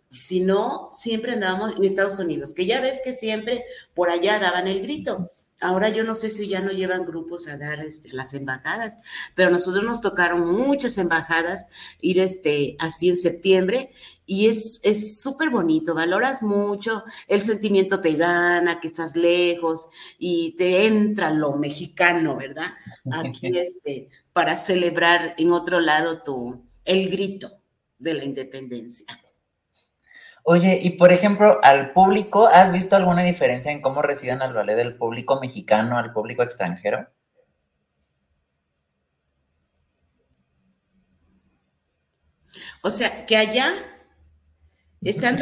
[0.10, 4.68] si no, siempre andábamos en Estados Unidos, que ya ves que siempre por allá daban
[4.68, 5.32] el grito.
[5.62, 8.98] Ahora yo no sé si ya no llevan grupos a dar este, las embajadas,
[9.36, 11.68] pero nosotros nos tocaron muchas embajadas
[12.00, 13.92] ir este, así en septiembre
[14.26, 14.80] y es
[15.20, 21.54] súper bonito, valoras mucho, el sentimiento te gana, que estás lejos y te entra lo
[21.54, 22.74] mexicano, ¿verdad?
[23.12, 27.52] Aquí este, para celebrar en otro lado tu, el grito
[27.98, 29.06] de la independencia.
[30.52, 34.76] Oye, y por ejemplo, al público, ¿has visto alguna diferencia en cómo reciben al ballet
[34.76, 37.08] del público mexicano al público extranjero?
[42.82, 43.76] O sea, que allá
[45.02, 45.38] están...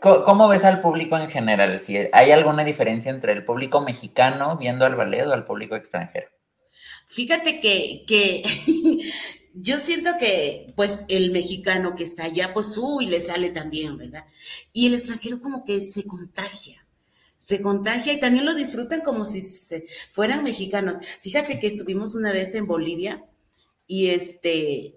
[0.00, 1.78] ¿Cómo ves al público en general?
[1.78, 6.28] Si ¿Hay alguna diferencia entre el público mexicano viendo al ballet o al público extranjero?
[7.06, 8.42] Fíjate que, que
[9.54, 14.26] yo siento que, pues, el mexicano que está allá, pues, uy, le sale también, ¿verdad?
[14.72, 16.86] Y el extranjero como que se contagia,
[17.36, 19.42] se contagia y también lo disfrutan como si
[20.12, 20.98] fueran mexicanos.
[21.22, 23.24] Fíjate que estuvimos una vez en Bolivia
[23.86, 24.96] y este,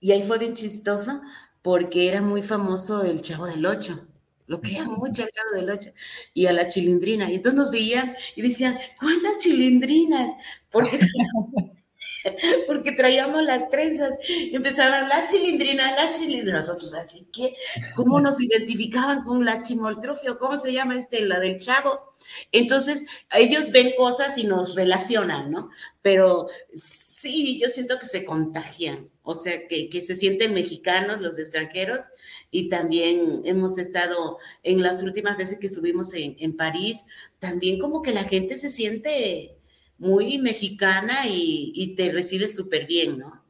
[0.00, 1.20] y ahí fue bien chistoso
[1.62, 4.06] porque era muy famoso el Chavo del Ocho.
[4.46, 5.90] Lo querían mucho el Chavo del Ocho
[6.34, 7.30] y a la chilindrina.
[7.30, 10.32] Y entonces nos veían y decían, ¿cuántas chilindrinas?
[10.70, 10.98] Porque
[12.66, 17.54] porque traíamos las trenzas, empezaban las cilindrinas, las cilindrinas, nosotros así que,
[17.94, 20.38] ¿cómo nos identificaban con la chimoltrufio?
[20.38, 22.14] ¿Cómo se llama este, la del chavo?
[22.52, 23.04] Entonces,
[23.34, 25.70] ellos ven cosas y nos relacionan, ¿no?
[26.02, 31.38] Pero sí, yo siento que se contagian, o sea, que, que se sienten mexicanos los
[31.38, 32.04] extranjeros
[32.50, 37.04] y también hemos estado en las últimas veces que estuvimos en, en París,
[37.38, 39.59] también como que la gente se siente
[40.00, 43.44] muy mexicana y, te recibe súper bien, ¿no?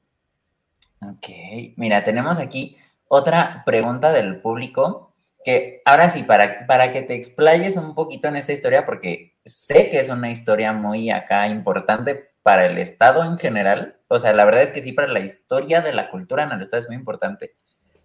[1.00, 1.28] Ok,
[1.76, 2.76] mira, tenemos aquí
[3.08, 8.36] otra pregunta del público que ahora sí, para, para que te explayes un poquito en
[8.36, 13.38] esta historia, porque sé que es una historia muy acá importante para el Estado en
[13.38, 16.52] general, o sea, la verdad es que sí, para la historia de la cultura en
[16.52, 17.54] el Estado es muy importante.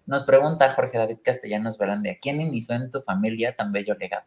[0.06, 4.26] Nos pregunta Jorge David Castellanos Verande, ¿quién inició en tu familia tan bello legado?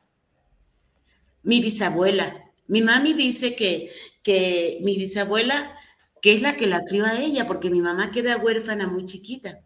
[1.44, 3.90] Mi bisabuela, mi mami dice que,
[4.22, 5.74] que mi bisabuela,
[6.22, 9.60] que es la que la crió a ella, porque mi mamá queda huérfana muy chiquita.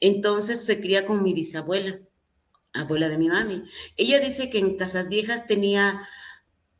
[0.00, 2.00] Entonces se cría con mi bisabuela,
[2.72, 3.64] abuela de mi mami.
[3.96, 6.06] Ella dice que en Casas Viejas tenía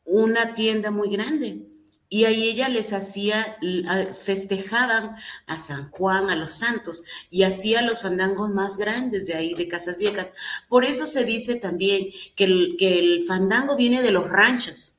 [0.03, 1.65] una tienda muy grande
[2.09, 3.57] y ahí ella les hacía,
[4.23, 5.15] festejaban
[5.47, 9.67] a San Juan, a los santos, y hacía los fandangos más grandes de ahí, de
[9.67, 10.33] Casas Viejas.
[10.69, 14.94] Por eso se dice también que que el fandango viene de los ranchos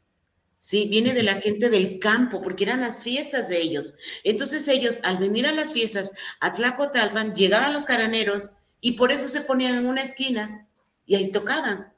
[0.66, 0.88] ¿sí?
[0.88, 3.94] Viene de la gente del campo, porque eran las fiestas de ellos.
[4.24, 8.50] Entonces ellos, al venir a las fiestas a Tlacotalpan, llegaban los caraneros
[8.80, 10.66] y por eso se ponían en una esquina
[11.06, 11.92] y ahí tocaban.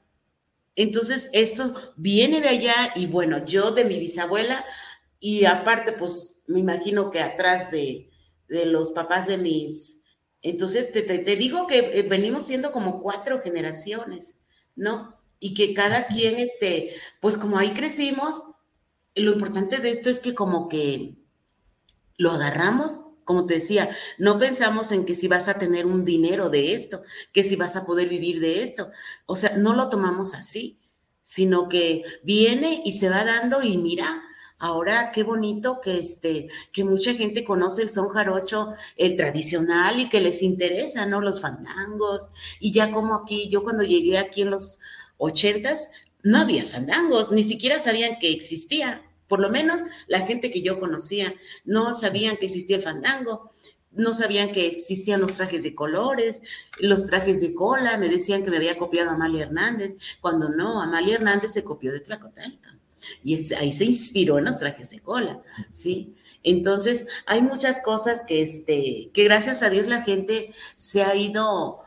[0.75, 4.63] Entonces esto viene de allá y bueno, yo de mi bisabuela
[5.19, 8.11] y aparte, pues me imagino que atrás de,
[8.49, 10.03] los papás de mis...
[10.43, 14.37] Entonces te, te digo que eh, venimos siendo como cuatro generaciones,
[14.75, 15.19] ¿no?
[15.39, 18.43] y que cada quien, este, pues como ahí crecimos,
[19.15, 21.15] lo importante de esto es que como que
[22.17, 26.49] lo agarramos como te decía, no pensamos en que si vas a tener un dinero
[26.49, 28.89] de esto, que si vas a poder vivir de esto.
[29.27, 30.79] O sea, no lo tomamos así,
[31.21, 34.23] sino que viene y se va dando y mira,
[34.57, 40.09] ahora qué bonito que este que mucha gente conoce el son jarocho el tradicional y
[40.09, 41.21] que les interesa, ¿no?
[41.21, 44.79] Los fandangos y ya como aquí yo cuando llegué aquí en los
[45.17, 45.91] ochentas
[46.23, 50.79] no había fandangos, ni siquiera sabían que existía por lo menos la gente que yo
[50.79, 53.51] conocía no sabían que existía el fandango,
[53.91, 56.41] no sabían que existían los trajes de colores,
[56.79, 61.15] los trajes de cola, me decían que me había copiado Amalia Hernández, cuando no, Amalia
[61.15, 62.75] Hernández se copió de Tlacotalpa
[63.23, 66.15] y ahí se inspiró en los trajes de cola, ¿sí?
[66.43, 71.79] Entonces, hay muchas cosas que, este, que gracias a Dios la gente se ha ido,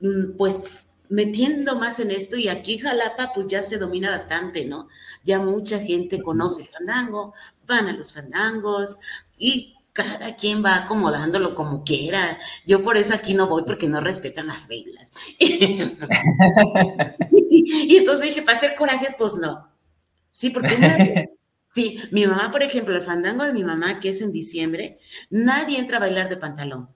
[0.00, 4.88] mm, pues, metiendo más en esto y aquí Jalapa pues ya se domina bastante, ¿no?
[5.24, 7.34] Ya mucha gente conoce el fandango,
[7.66, 8.98] van a los fandangos
[9.38, 12.38] y cada quien va acomodándolo como quiera.
[12.66, 15.10] Yo por eso aquí no voy porque no respetan las reglas.
[15.38, 15.96] y
[17.96, 19.70] entonces dije, para hacer corajes, pues no.
[20.30, 20.68] Sí, porque
[21.74, 24.98] sí, mi mamá, por ejemplo, el fandango de mi mamá, que es en diciembre,
[25.30, 26.90] nadie entra a bailar de pantalón,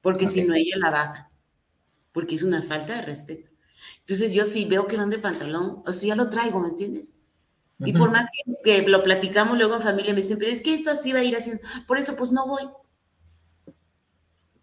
[0.00, 1.27] porque si no ella la baja
[2.12, 3.50] porque es una falta de respeto.
[4.00, 7.12] Entonces yo sí veo que van de pantalón, o sea, ya lo traigo, ¿me entiendes?
[7.80, 8.26] Y por más
[8.64, 11.36] que, lo platicamos luego en familia, me dicen, es que esto así va a ir
[11.36, 12.68] haciendo, por eso pues no voy.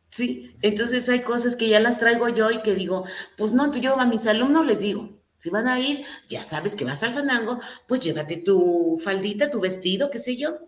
[0.09, 3.05] Sí, entonces hay cosas que ya las traigo yo y que digo,
[3.37, 6.85] pues no, yo a mis alumnos les digo, si van a ir, ya sabes que
[6.85, 10.59] vas al fandango, pues llévate tu faldita, tu vestido, qué sé yo.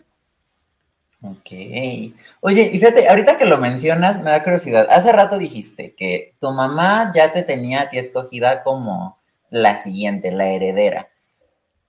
[1.21, 1.49] Ok.
[2.41, 4.87] Oye, y fíjate, ahorita que lo mencionas, me da curiosidad.
[4.89, 9.17] Hace rato dijiste que tu mamá ya te tenía a ti escogida como
[9.49, 11.09] la siguiente, la heredera.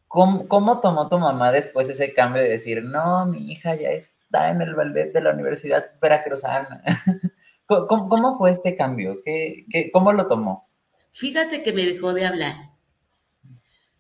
[0.06, 4.62] ¿Cómo, tomó tu mamá después ese cambio de decir, no, mi hija ya está en
[4.62, 6.82] el ballet de la Universidad Veracruzana?
[7.66, 9.20] ¿Cómo, ¿Cómo, fue este cambio?
[9.22, 10.66] ¿Qué, qué, cómo lo tomó?
[11.12, 12.54] Fíjate que me dejó de hablar.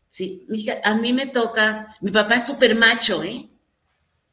[0.08, 3.50] Sí, hija, a mí me toca, mi papá es súper macho, ¿eh?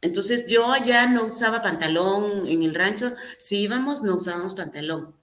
[0.02, 5.16] Entonces yo ya no usaba pantalón en el rancho, si íbamos no usábamos pantalón,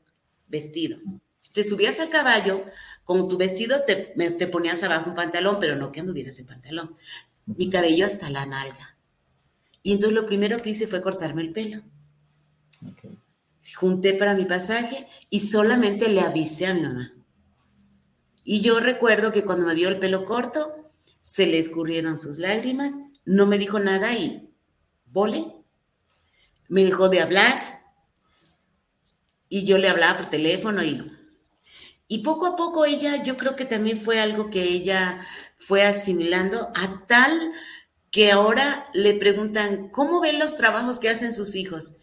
[0.48, 0.98] vestido.
[1.40, 2.64] Si te subías al caballo,
[3.04, 3.94] con tu vestido te,
[4.38, 6.96] te ponías abajo un pantalón, pero no que anduvieras en pantalón.
[7.46, 8.96] Mi cabello hasta la nalga.
[9.82, 11.82] Y entonces lo primero que hice fue cortarme el pelo.
[13.76, 17.12] Junté para mi pasaje y solamente le avisé a mi mamá.
[18.44, 22.98] Y yo recuerdo que cuando me vio el pelo corto, se le escurrieron sus lágrimas,
[23.24, 24.51] no me dijo nada y
[25.12, 25.52] vole,
[26.68, 27.82] me dejó de hablar
[29.48, 31.12] y yo le hablaba por teléfono y
[32.08, 35.20] Y poco a poco ella, yo creo que también fue algo que ella
[35.58, 37.52] fue asimilando a tal
[38.10, 41.96] que ahora le preguntan, ¿cómo ven los trabajos que hacen sus hijos?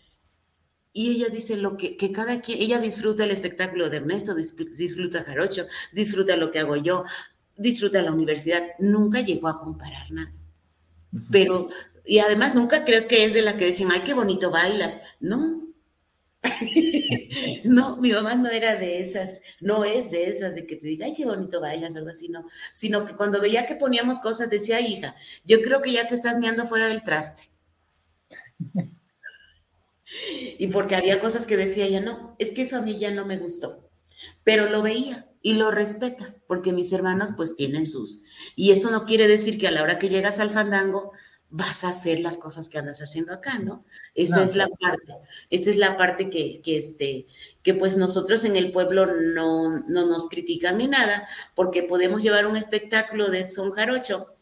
[0.91, 5.23] Y ella dice lo que, que cada quien, ella disfruta el espectáculo de Ernesto, disfruta
[5.23, 7.03] Jarocho, disfruta lo que hago yo,
[7.57, 10.33] disfruta la universidad, nunca llegó a comparar nada.
[11.31, 11.67] Pero
[12.05, 14.97] y además nunca crees que es de la que dicen, ay, qué bonito bailas.
[15.19, 15.67] No.
[17.65, 21.05] no, mi mamá no era de esas, no es de esas de que te diga,
[21.05, 22.47] ay, qué bonito bailas, algo así, no.
[22.71, 26.38] Sino que cuando veía que poníamos cosas, decía, hija, yo creo que ya te estás
[26.38, 27.43] meando fuera del traste.
[30.57, 33.25] y porque había cosas que decía ella, no, es que eso a mí ya no
[33.25, 33.89] me gustó.
[34.43, 38.23] Pero lo veía y lo respeta, porque mis hermanos pues tienen sus.
[38.55, 41.12] Y eso no quiere decir que a la hora que llegas al fandango,
[41.49, 43.83] vas a hacer las cosas que andas haciendo acá, ¿no?
[44.13, 45.15] Esa es la parte,
[45.49, 47.25] esa es la parte que, que, este,
[47.63, 52.45] que pues nosotros en el pueblo no, no nos critican ni nada, porque podemos llevar
[52.45, 54.35] un espectáculo de son jarocho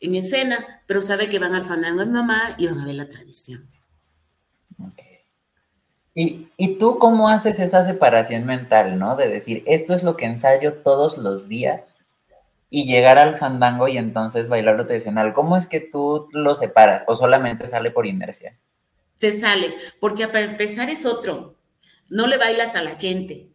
[0.00, 3.08] en escena, pero sabe que van al fandango de mamá y van a ver la
[3.08, 3.62] tradición.
[6.14, 9.16] ¿Y, ¿Y tú cómo haces esa separación mental, no?
[9.16, 12.04] De decir, esto es lo que ensayo todos los días
[12.70, 15.32] y llegar al fandango y entonces bailar lo tradicional.
[15.32, 18.58] ¿Cómo es que tú lo separas o solamente sale por inercia?
[19.18, 21.56] Te sale, porque para empezar es otro.
[22.08, 23.48] No le bailas a la gente.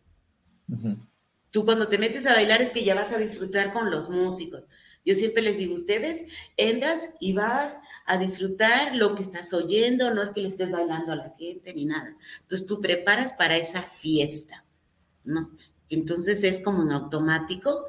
[1.51, 4.64] Tú cuando te metes a bailar es que ya vas a disfrutar con los músicos.
[5.05, 10.22] Yo siempre les digo, ustedes entras y vas a disfrutar lo que estás oyendo, no
[10.22, 12.16] es que le estés bailando a la gente ni nada.
[12.41, 14.64] Entonces tú preparas para esa fiesta,
[15.26, 15.51] ¿no?
[15.89, 17.86] Entonces es como en automático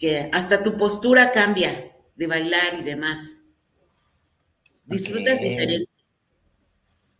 [0.00, 3.42] que hasta tu postura cambia de bailar y demás.
[4.86, 5.90] Disfrutas diferente.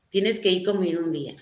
[0.09, 1.37] Tienes que ir conmigo un día.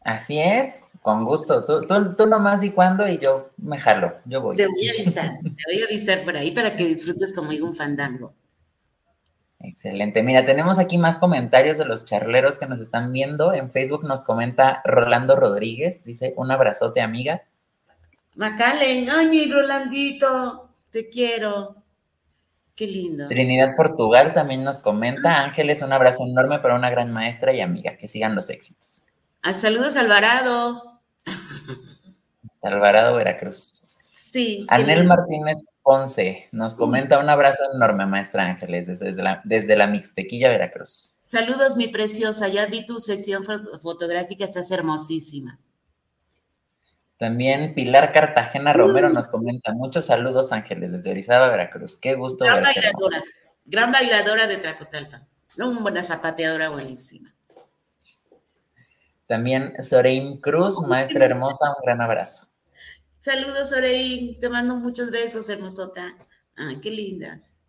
[0.00, 1.64] Así es, con gusto.
[1.64, 4.56] Tú, tú, nomás di cuándo y yo me jalo, yo voy.
[4.56, 7.76] Te voy a avisar, te voy a avisar por ahí para que disfrutes conmigo un
[7.76, 8.34] fandango.
[9.60, 10.22] Excelente.
[10.22, 13.52] Mira, tenemos aquí más comentarios de los charleros que nos están viendo.
[13.52, 17.42] En Facebook nos comenta Rolando Rodríguez, dice, un abrazote, amiga.
[18.38, 21.82] Macalen, ay, mi Rolandito, te quiero.
[22.76, 23.26] Qué lindo.
[23.26, 27.96] Trinidad Portugal también nos comenta, Ángeles, un abrazo enorme para una gran maestra y amiga.
[27.96, 29.02] Que sigan los éxitos.
[29.42, 31.00] A ah, saludos, Alvarado.
[32.62, 33.96] Alvarado, Veracruz.
[34.30, 34.64] Sí.
[34.68, 40.48] Anel Martínez Ponce nos comenta un abrazo enorme, maestra Ángeles, desde la, desde la Mixtequilla,
[40.48, 41.12] Veracruz.
[41.22, 42.46] Saludos, mi preciosa.
[42.46, 43.44] Ya vi tu sección
[43.82, 45.58] fotográfica, estás hermosísima.
[47.18, 49.12] También Pilar Cartagena Romero mm.
[49.12, 51.98] nos comenta, muchos saludos Ángeles desde Orizaba, Veracruz.
[52.00, 53.24] Qué gusto Gran bailadora,
[53.64, 55.26] gran bailadora de Tracotalpa.
[55.56, 57.34] Una buena zapateadora buenísima.
[59.26, 62.46] También Soreim Cruz, maestra hermosa, un gran abrazo.
[63.20, 64.38] Saludos, Oreín.
[64.40, 66.16] Te mando muchos besos, hermosota.
[66.56, 67.60] Ay, qué lindas.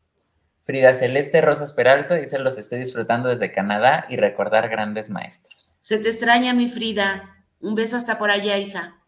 [0.63, 5.77] Frida Celeste Rosas Peralto dice: Los estoy disfrutando desde Canadá y recordar grandes maestros.
[5.81, 7.45] Se te extraña, mi Frida.
[7.59, 8.98] Un beso hasta por allá, hija.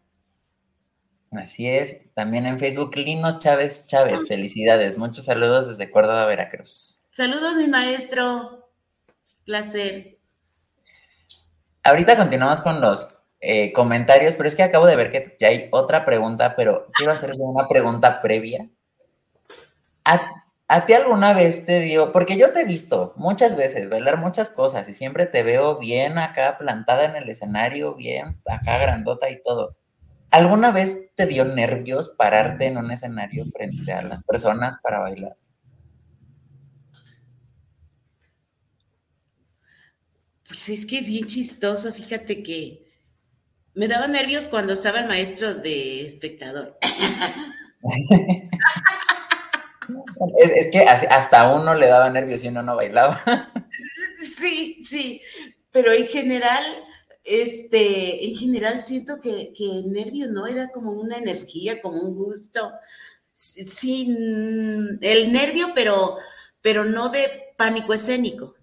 [1.32, 2.12] Así es.
[2.14, 4.20] También en Facebook, Lino Chávez Chávez.
[4.22, 4.26] Ah.
[4.28, 4.98] Felicidades.
[4.98, 7.02] Muchos saludos desde Córdoba, Veracruz.
[7.10, 8.68] Saludos, mi maestro.
[9.44, 10.18] Placer.
[11.84, 15.68] Ahorita continuamos con los eh, comentarios, pero es que acabo de ver que ya hay
[15.72, 18.68] otra pregunta, pero quiero hacerle una pregunta previa.
[20.04, 24.48] ¿A, ti alguna vez te dio, porque yo te he visto muchas veces bailar muchas
[24.48, 29.42] cosas y siempre te veo bien acá plantada en el escenario, bien acá grandota y
[29.42, 29.76] todo.
[30.32, 35.36] ¿Alguna vez te dio nervios pararte en un escenario frente a las personas para bailar?
[40.48, 42.82] Pues es que es bien chistoso, fíjate que
[43.74, 46.78] me daba nervios cuando estaba el maestro de espectador.
[50.38, 53.22] es, que hasta uno le daba nervios y uno no bailaba.
[54.38, 55.20] sí, sí,
[55.70, 56.64] pero en general,
[57.24, 62.72] este, en general siento que, que nervios no era como una energía, como un gusto.
[63.32, 64.06] Sí,
[65.00, 66.16] el nervio, pero,
[66.60, 68.54] pero no de pánico escénico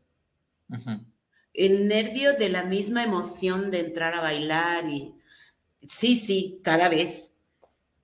[1.53, 5.13] el nervio de la misma emoción de entrar a bailar y
[5.87, 7.33] sí, sí, cada vez,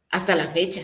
[0.10, 0.82] hasta la fecha.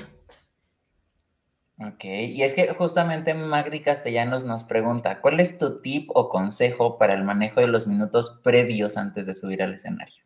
[1.83, 6.99] Ok, y es que justamente Magdi Castellanos nos pregunta, ¿cuál es tu tip o consejo
[6.99, 10.23] para el manejo de los minutos previos antes de subir al escenario?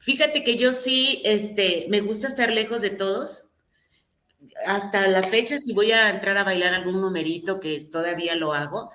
[0.00, 3.48] Fíjate que yo sí, este, me gusta estar lejos de todos.
[4.66, 8.90] Hasta la fecha, si voy a entrar a bailar algún numerito, que todavía lo hago,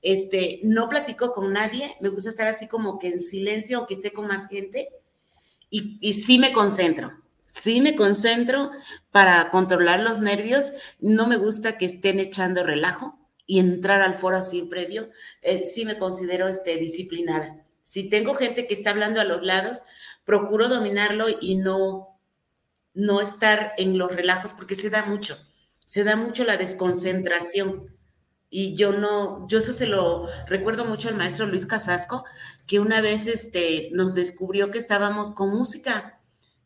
[0.00, 4.10] este, no platico con nadie, me gusta estar así como que en silencio, aunque esté
[4.10, 4.88] con más gente,
[5.68, 7.21] y sí me concentro,
[7.52, 8.70] sí me concentro
[9.10, 14.38] para controlar los nervios, no me gusta que estén echando relajo y entrar al foro
[14.38, 15.10] así previo,
[15.42, 17.62] eh, sí me considero este, disciplinada.
[17.82, 19.80] Si tengo gente que está hablando a los lados,
[20.24, 22.18] procuro dominarlo y no,
[22.94, 25.36] no estar en los relajos porque se da mucho,
[25.84, 27.94] se da mucho la desconcentración
[28.48, 32.24] y yo no, yo eso se lo recuerdo mucho al maestro Luis Casasco,
[32.66, 36.21] que una vez este, nos descubrió que estábamos con música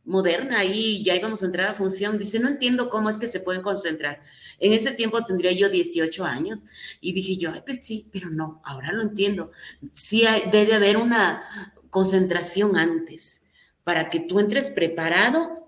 [0.06, 2.16] moderna y ya íbamos a entrar a función.
[2.16, 4.22] Dice, no entiendo cómo es que se pueden concentrar.
[4.58, 6.64] En ese tiempo tendría yo 18 años
[7.00, 9.50] y dije yo, pues sí, pero no, ahora lo entiendo.
[9.92, 11.42] Sí debe haber una
[11.90, 13.42] concentración antes
[13.84, 15.64] para que tú entres preparado.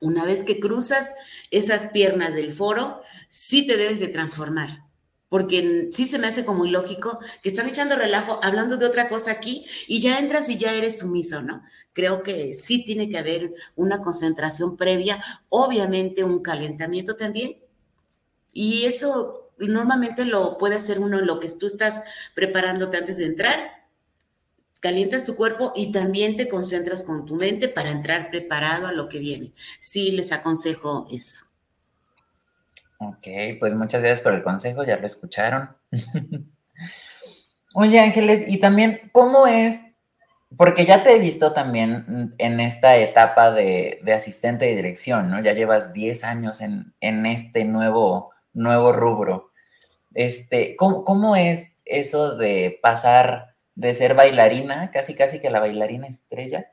[0.00, 1.14] Una vez que cruzas
[1.50, 4.87] esas piernas del foro, sí te debes de transformar
[5.28, 9.32] porque sí se me hace como ilógico que están echando relajo, hablando de otra cosa
[9.32, 11.62] aquí y ya entras y ya eres sumiso, ¿no?
[11.92, 17.58] Creo que sí tiene que haber una concentración previa, obviamente un calentamiento también.
[18.52, 22.02] Y eso normalmente lo puede hacer uno en lo que tú estás
[22.34, 23.58] preparándote antes de entrar.
[24.80, 29.08] Calientas tu cuerpo y también te concentras con tu mente para entrar preparado a lo
[29.08, 29.52] que viene.
[29.80, 31.47] Sí, les aconsejo eso.
[32.98, 33.26] Ok,
[33.60, 35.76] pues muchas gracias por el consejo, ya lo escucharon.
[37.74, 39.80] Oye, Ángeles, y también, ¿cómo es?
[40.56, 45.40] Porque ya te he visto también en esta etapa de, asistente de dirección, ¿no?
[45.40, 49.52] Ya llevas 10 años en, este nuevo, nuevo rubro.
[50.14, 56.08] Este, ¿cómo, ¿Cómo es eso de pasar de ser bailarina, casi casi que la bailarina
[56.08, 56.66] estrella,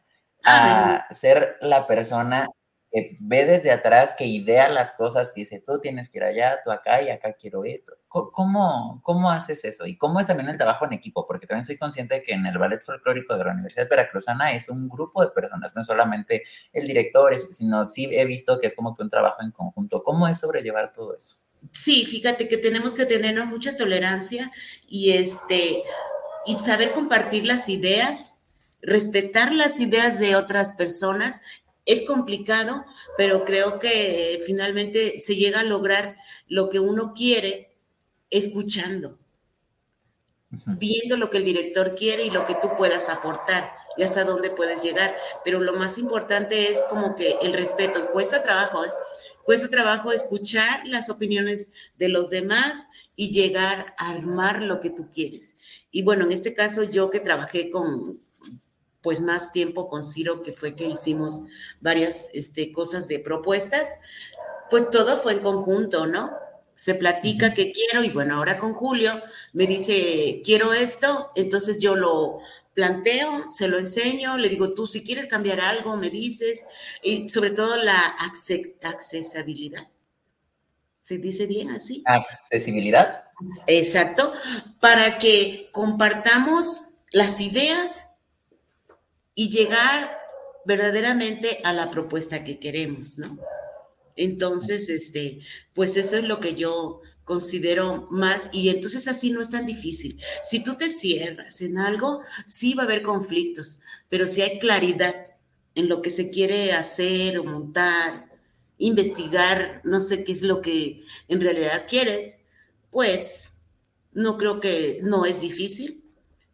[0.43, 2.49] a ser la persona
[2.95, 6.61] que ve desde atrás, que idea las cosas, que dice, tú tienes que ir allá,
[6.63, 7.91] tú acá y acá quiero esto.
[8.07, 9.85] ¿Cómo, cómo haces eso?
[9.85, 12.45] Y cómo es también el trabajo en equipo, porque también soy consciente de que en
[12.45, 16.87] el ballet folclórico de la Universidad Veracruzana es un grupo de personas, no solamente el
[16.87, 20.01] director, sino sí he visto que es como que un trabajo en conjunto.
[20.01, 21.39] ¿Cómo es sobrellevar todo eso?
[21.73, 24.53] Sí, fíjate que tenemos que tener mucha tolerancia
[24.87, 25.83] y este
[26.45, 28.35] y saber compartir las ideas,
[28.81, 31.41] respetar las ideas de otras personas.
[31.85, 32.83] Es complicado,
[33.17, 36.17] pero creo que finalmente se llega a lograr
[36.47, 37.77] lo que uno quiere
[38.29, 39.19] escuchando,
[40.49, 44.49] viendo lo que el director quiere y lo que tú puedas aportar y hasta dónde
[44.49, 45.15] puedes llegar.
[45.43, 48.11] Pero lo más importante es como que el respeto.
[48.11, 48.91] Cuesta trabajo, ¿eh?
[49.43, 55.11] Cuesta trabajo escuchar las opiniones de los demás y llegar a armar lo que tú
[55.11, 55.55] quieres.
[55.91, 58.24] Y bueno, en este caso yo que trabajé con
[59.05, 61.41] pues más tiempo con Ciro, que fue que hicimos
[61.79, 63.87] varias este, cosas de propuestas,
[64.71, 66.31] pues todo fue en conjunto, ¿no?
[66.73, 69.21] Se platica que quiero y bueno, ahora con Julio
[69.53, 72.39] me dice, quiero esto, entonces yo lo,
[72.73, 76.65] planteo, se lo enseño, le digo, tú si quieres cambiar algo, me dices,
[77.03, 79.87] y sobre todo la accesibilidad.
[80.99, 82.01] ¿Se dice bien así?
[82.07, 83.25] Accesibilidad.
[83.67, 84.33] Exacto,
[84.79, 88.04] para que compartamos las ideas
[89.35, 90.17] y llegar
[90.65, 93.37] verdaderamente a la propuesta que queremos, ¿no?
[94.15, 95.41] Entonces, este,
[95.73, 100.21] pues eso es lo que yo considero más, y entonces así no es tan difícil.
[100.43, 103.79] Si tú te cierras en algo, sí va a haber conflictos,
[104.09, 105.27] pero si hay claridad
[105.73, 108.29] en lo que se quiere hacer o montar,
[108.77, 112.39] investigar, no sé qué es lo que en realidad quieres,
[112.91, 113.53] pues
[114.13, 116.03] no creo que no es difícil.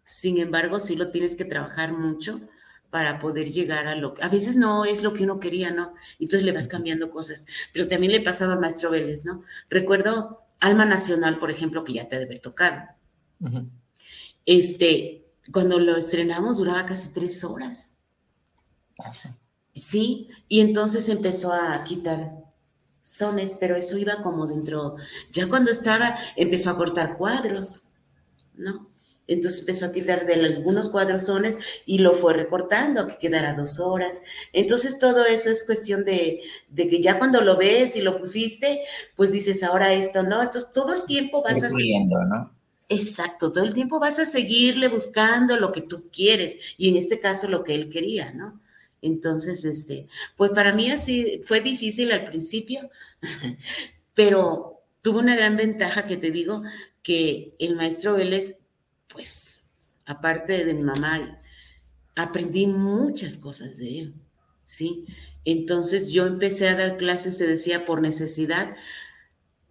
[0.05, 2.41] Sin embargo, sí lo tienes que trabajar mucho
[2.91, 5.93] para poder llegar a lo que a veces no es lo que uno quería, ¿no?
[6.19, 7.47] Entonces le vas cambiando cosas.
[7.73, 9.43] Pero también le pasaba a Maestro Vélez, ¿no?
[9.69, 12.83] Recuerdo Alma Nacional, por ejemplo, que ya te debe haber tocado.
[14.45, 17.93] Este, cuando lo estrenamos duraba casi tres horas.
[18.99, 19.29] Ah, sí.
[19.73, 22.33] sí, y entonces empezó a quitar
[23.01, 24.95] sones, pero eso iba como dentro,
[25.31, 27.85] ya cuando estaba, empezó a cortar cuadros,
[28.53, 28.90] ¿no?
[29.31, 33.79] Entonces empezó a quitar de algunos cuadros sones y lo fue recortando, que quedara dos
[33.79, 34.21] horas.
[34.51, 36.41] Entonces todo eso es cuestión de,
[36.75, 38.81] que ya cuando lo ves y lo pusiste,
[39.15, 40.41] pues dices, ahora esto, ¿no?
[40.41, 41.69] Entonces todo el tiempo vas a...
[41.69, 42.51] ¿no?
[42.89, 47.21] Exacto, todo el tiempo vas a seguirle buscando lo que tú quieres y en este
[47.21, 48.59] caso lo que él quería, ¿no?
[49.01, 52.89] Entonces, este, pues para mí así fue difícil al principio,
[54.13, 56.63] pero tuvo una gran ventaja que te digo
[57.01, 58.57] que el maestro Vélez
[59.11, 59.69] pues,
[60.05, 61.41] aparte de mi mamá,
[62.15, 64.15] aprendí muchas cosas de él,
[64.63, 65.05] ¿sí?
[65.45, 68.75] Entonces yo empecé a dar clases, se decía, por necesidad,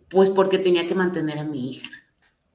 [0.08, 1.88] pues porque tenía que mantener a mi hija.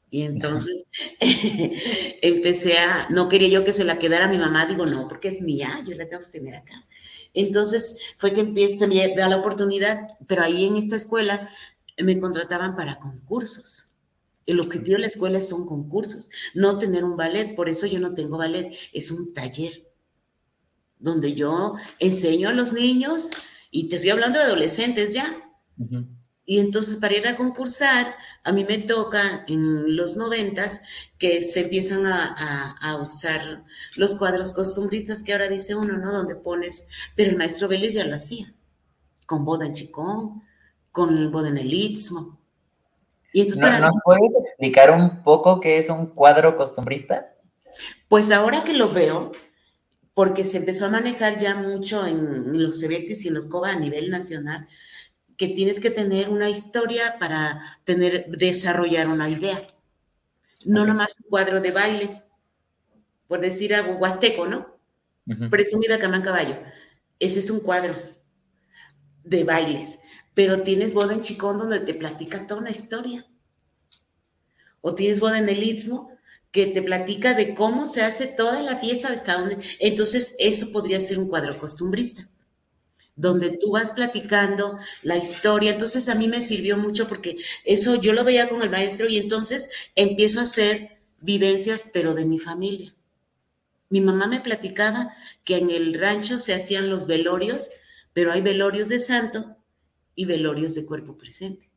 [0.09, 0.85] Y entonces
[1.19, 5.41] empecé a, no quería yo que se la quedara mi mamá, digo, no, porque es
[5.41, 6.85] mía, yo la tengo que tener acá.
[7.33, 11.49] Entonces fue que empieza, me da la oportunidad, pero ahí en esta escuela
[11.97, 13.94] me contrataban para concursos.
[14.45, 17.55] El objetivo de la escuela son concursos, no tener un ballet.
[17.55, 19.85] Por eso yo no tengo ballet, es un taller
[20.99, 23.29] donde yo enseño a los niños
[23.71, 25.41] y te estoy hablando de adolescentes ya.
[26.45, 30.81] Y entonces para ir a concursar, a mí me toca en los noventas
[31.17, 33.65] que se empiezan a, usar
[33.97, 36.13] los cuadros costumbristas que ahora dice uno, ¿no?
[36.13, 38.53] Donde pones, pero el maestro Vélez ya lo hacía,
[39.25, 40.43] con boda en chicón,
[40.91, 42.34] con boda en el istmo,
[43.35, 47.35] ¿Nos puedes explicar un poco qué es un cuadro costumbrista?
[48.07, 49.33] Pues ahora que lo veo,
[50.13, 53.79] porque se empezó a manejar ya mucho en los Cebetis y en los COBA a
[53.79, 54.69] nivel nacional,
[55.35, 59.61] que tienes que tener una historia para tener, desarrollar una idea.
[60.63, 62.23] No nomás un cuadro de bailes,
[63.27, 64.77] por decir algo huasteco, ¿no?
[65.49, 66.57] Presumida Camán Caballo.
[67.19, 67.95] Ese es un cuadro
[69.25, 69.99] de bailes
[70.35, 73.25] pero tienes boda en Chicón donde te platica toda una historia.
[74.81, 76.11] O tienes boda en el Istmo
[76.51, 79.57] que te platica de cómo se hace toda la fiesta de cada donde.
[79.79, 82.29] Entonces, eso podría ser un cuadro costumbrista,
[83.15, 85.71] donde tú vas platicando la historia.
[85.71, 89.17] Entonces, a mí me sirvió mucho porque eso yo lo veía con el maestro y
[89.17, 92.93] entonces empiezo a hacer vivencias, pero de mi familia.
[93.89, 95.13] Mi mamá me platicaba
[95.43, 97.69] que en el rancho se hacían los velorios,
[98.13, 99.57] pero hay velorios de santo
[100.15, 101.69] y velorios de cuerpo presente.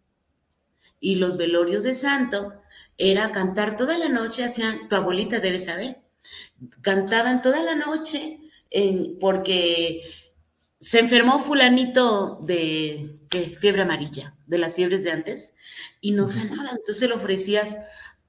[1.00, 2.54] Y los velorios de santo
[2.96, 6.00] era cantar toda la noche, hacían, tu abuelita debe saber,
[6.80, 8.40] cantaban toda la noche
[9.20, 10.02] porque
[10.80, 13.56] se enfermó fulanito de ¿qué?
[13.58, 15.54] fiebre amarilla, de las fiebres de antes,
[16.00, 16.70] y no sanaba.
[16.70, 17.78] Entonces le ofrecías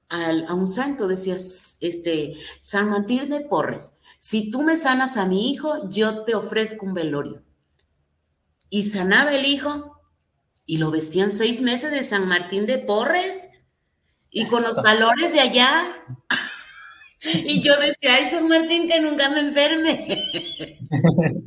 [0.08, 5.50] a un santo, decías, este, San Martín de Porres, si tú me sanas a mi
[5.50, 7.42] hijo, yo te ofrezco un velorio.
[8.68, 9.99] Y sanaba el hijo
[10.70, 13.48] y lo vestían seis meses de San Martín de Porres
[14.30, 15.82] y con los calores de allá.
[17.24, 20.06] y yo decía, ay, San Martín, que nunca me enferme.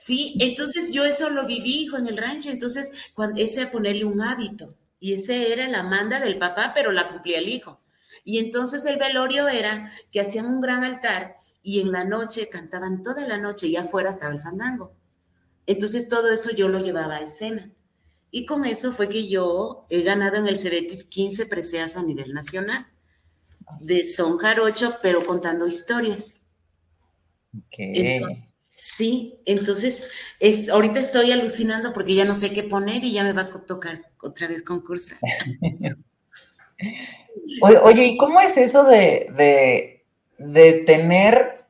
[0.00, 2.50] sí, entonces yo eso lo viví, hijo, en el rancho.
[2.50, 4.76] Entonces, cuando, ese ponerle un hábito.
[4.98, 7.82] Y ese era la manda del papá, pero la cumplía el hijo.
[8.24, 13.04] Y entonces el velorio era que hacían un gran altar y en la noche cantaban
[13.04, 14.92] toda la noche y afuera estaba el fandango.
[15.66, 17.73] Entonces todo eso yo lo llevaba a escena.
[18.36, 22.34] Y con eso fue que yo he ganado en el Cebetis 15 preseas a nivel
[22.34, 22.84] nacional
[23.78, 26.44] de son jarocho, pero contando historias.
[28.72, 30.10] sí, entonces
[30.40, 33.50] es, ahorita estoy alucinando porque ya no sé qué poner y ya me va a
[33.50, 35.18] tocar otra vez concursar.
[37.62, 40.02] Oye, ¿y cómo es eso de,
[40.38, 41.66] de, tener,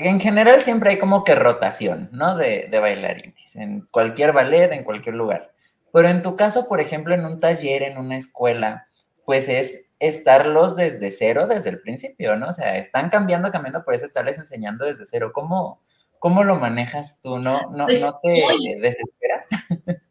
[0.00, 2.36] en general siempre hay como que rotación, ¿no?
[2.36, 5.53] De, de bailarines, en cualquier ballet, en cualquier lugar.
[5.94, 8.88] Pero en tu caso, por ejemplo, en un taller, en una escuela,
[9.24, 12.48] pues es estarlos desde cero, desde el principio, ¿no?
[12.48, 15.30] O sea, están cambiando, cambiando, por eso estarles enseñando desde cero.
[15.32, 15.80] ¿Cómo,
[16.18, 17.38] cómo lo manejas tú?
[17.38, 18.44] ¿No, no, pues ¿no te
[18.80, 19.46] desespera?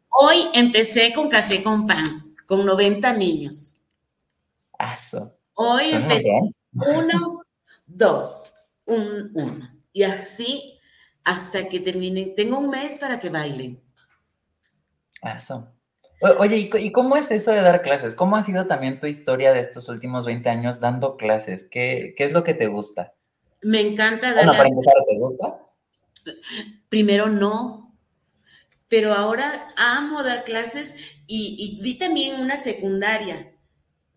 [0.08, 3.78] Hoy empecé con café con pan, con 90 niños.
[5.54, 6.32] Hoy empecé
[6.72, 7.44] uno,
[7.86, 8.54] dos,
[8.86, 9.70] un, uno.
[9.92, 10.80] Y así
[11.26, 12.28] hasta que termine.
[12.28, 13.84] Tengo un mes para que bailen.
[15.22, 15.73] Eso.
[16.40, 18.16] Oye, ¿y cómo es eso de dar clases?
[18.16, 21.68] ¿Cómo ha sido también tu historia de estos últimos 20 años dando clases?
[21.70, 23.14] ¿Qué, es lo que te gusta?
[23.62, 25.60] Me encanta dar Bueno, para empezar, ¿te gusta?
[26.88, 27.94] Primero no,
[28.88, 30.96] pero ahora amo dar clases
[31.28, 33.54] y, y vi también una secundaria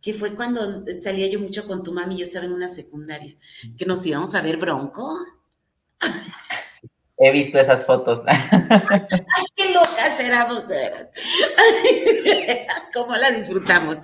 [0.00, 3.34] que fue cuando salía yo mucho con tu mami, yo estaba en una secundaria,
[3.76, 5.18] que nos íbamos a ver bronco.
[7.18, 8.22] He visto esas fotos.
[9.76, 11.10] Locas éramos, eras.
[12.94, 13.98] Cómo la disfrutamos.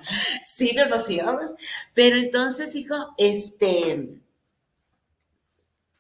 [0.44, 1.54] Sí, nos íbamos.
[1.94, 4.20] Pero entonces, hijo, este,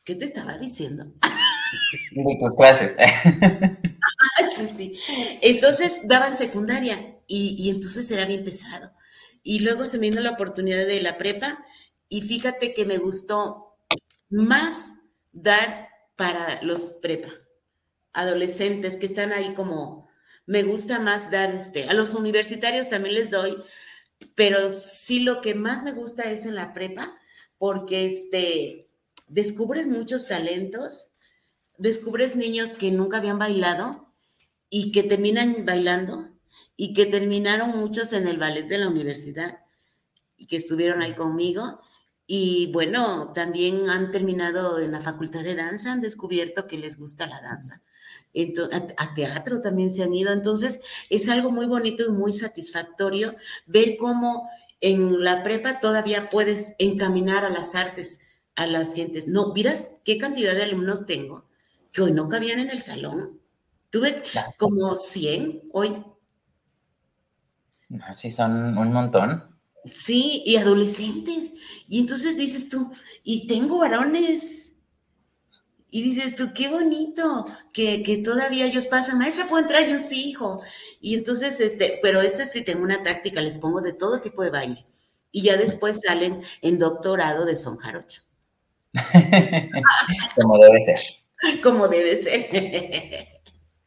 [0.04, 1.04] ¿qué te estaba diciendo?
[1.04, 2.94] De tus clases.
[4.56, 5.00] sí, sí.
[5.40, 8.92] Entonces daban secundaria y, y entonces era bien pesado.
[9.42, 11.64] Y luego se me vino la oportunidad de la prepa
[12.08, 13.78] y fíjate que me gustó
[14.28, 14.94] más
[15.32, 17.28] dar para los prepa,
[18.12, 20.08] adolescentes que están ahí como,
[20.46, 23.56] me gusta más dar este, a los universitarios también les doy,
[24.34, 27.18] pero sí lo que más me gusta es en la prepa,
[27.58, 28.88] porque este,
[29.28, 31.12] descubres muchos talentos,
[31.78, 34.12] descubres niños que nunca habían bailado
[34.68, 36.28] y que terminan bailando
[36.76, 39.60] y que terminaron muchos en el ballet de la universidad
[40.36, 41.80] y que estuvieron ahí conmigo.
[42.26, 47.26] Y bueno, también han terminado en la facultad de danza, han descubierto que les gusta
[47.26, 47.82] la danza.
[48.34, 50.32] Entonces, a, teatro también se han ido.
[50.32, 53.36] Entonces, es algo muy bonito y muy satisfactorio
[53.66, 54.48] ver cómo
[54.80, 58.20] en la prepa todavía puedes encaminar a las artes
[58.54, 59.26] a las gentes.
[59.26, 61.46] No, miras qué cantidad de alumnos tengo
[61.92, 63.40] que hoy no cabían en el salón.
[63.90, 64.22] Tuve
[64.58, 66.04] como 100 hoy
[68.00, 69.44] Así son un montón.
[69.90, 71.52] Sí, y adolescentes.
[71.88, 72.90] Y entonces dices tú,
[73.22, 74.61] y tengo varones.
[75.94, 79.86] Y dices tú, qué bonito que, que todavía ellos pasan, maestra, ¿puedo entrar?
[79.86, 80.62] Yo sí, hijo.
[81.02, 84.48] Y entonces, este, pero eso sí tengo una táctica, les pongo de todo tipo de
[84.48, 84.86] baile.
[85.32, 88.22] Y ya después salen en doctorado de son jarocho.
[90.40, 91.00] Como debe ser.
[91.62, 93.42] Como debe ser.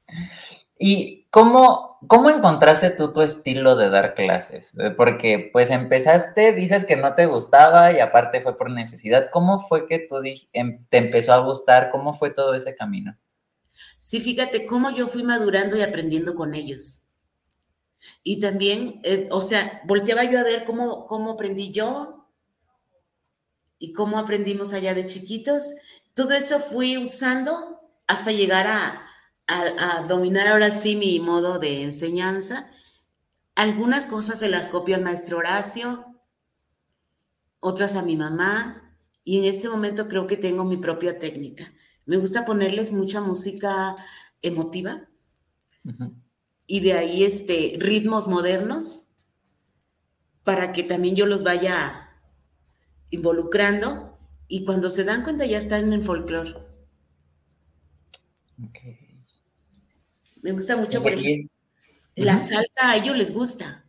[0.77, 4.73] ¿Y cómo, cómo encontraste tú tu estilo de dar clases?
[4.77, 9.29] Eh, porque pues empezaste, dices que no te gustaba y aparte fue por necesidad.
[9.31, 10.17] ¿Cómo fue que tú
[10.53, 11.91] em, te empezó a gustar?
[11.91, 13.17] ¿Cómo fue todo ese camino?
[13.99, 17.01] Sí, fíjate cómo yo fui madurando y aprendiendo con ellos.
[18.23, 22.27] Y también, eh, o sea, volteaba yo a ver cómo, cómo aprendí yo
[23.79, 25.63] y cómo aprendimos allá de chiquitos.
[26.13, 29.01] Todo eso fui usando hasta llegar a,
[29.47, 32.69] a, dominar ahora sí mi modo de enseñanza.
[33.55, 36.05] Algunas cosas se las copio al maestro Horacio,
[37.59, 41.73] otras a mi mamá, y en este momento creo que tengo mi propia técnica.
[42.05, 43.95] Me gusta ponerles mucha música
[44.41, 45.07] emotiva
[46.67, 49.07] y de ahí este, ritmos modernos
[50.43, 52.09] para que también yo los vaya
[53.09, 56.53] involucrando y cuando se dan cuenta ya están en el folclore.
[58.69, 59.04] Okay.
[60.45, 61.47] Me gusta mucho porque
[62.13, 63.83] la salsa a ellos les gusta.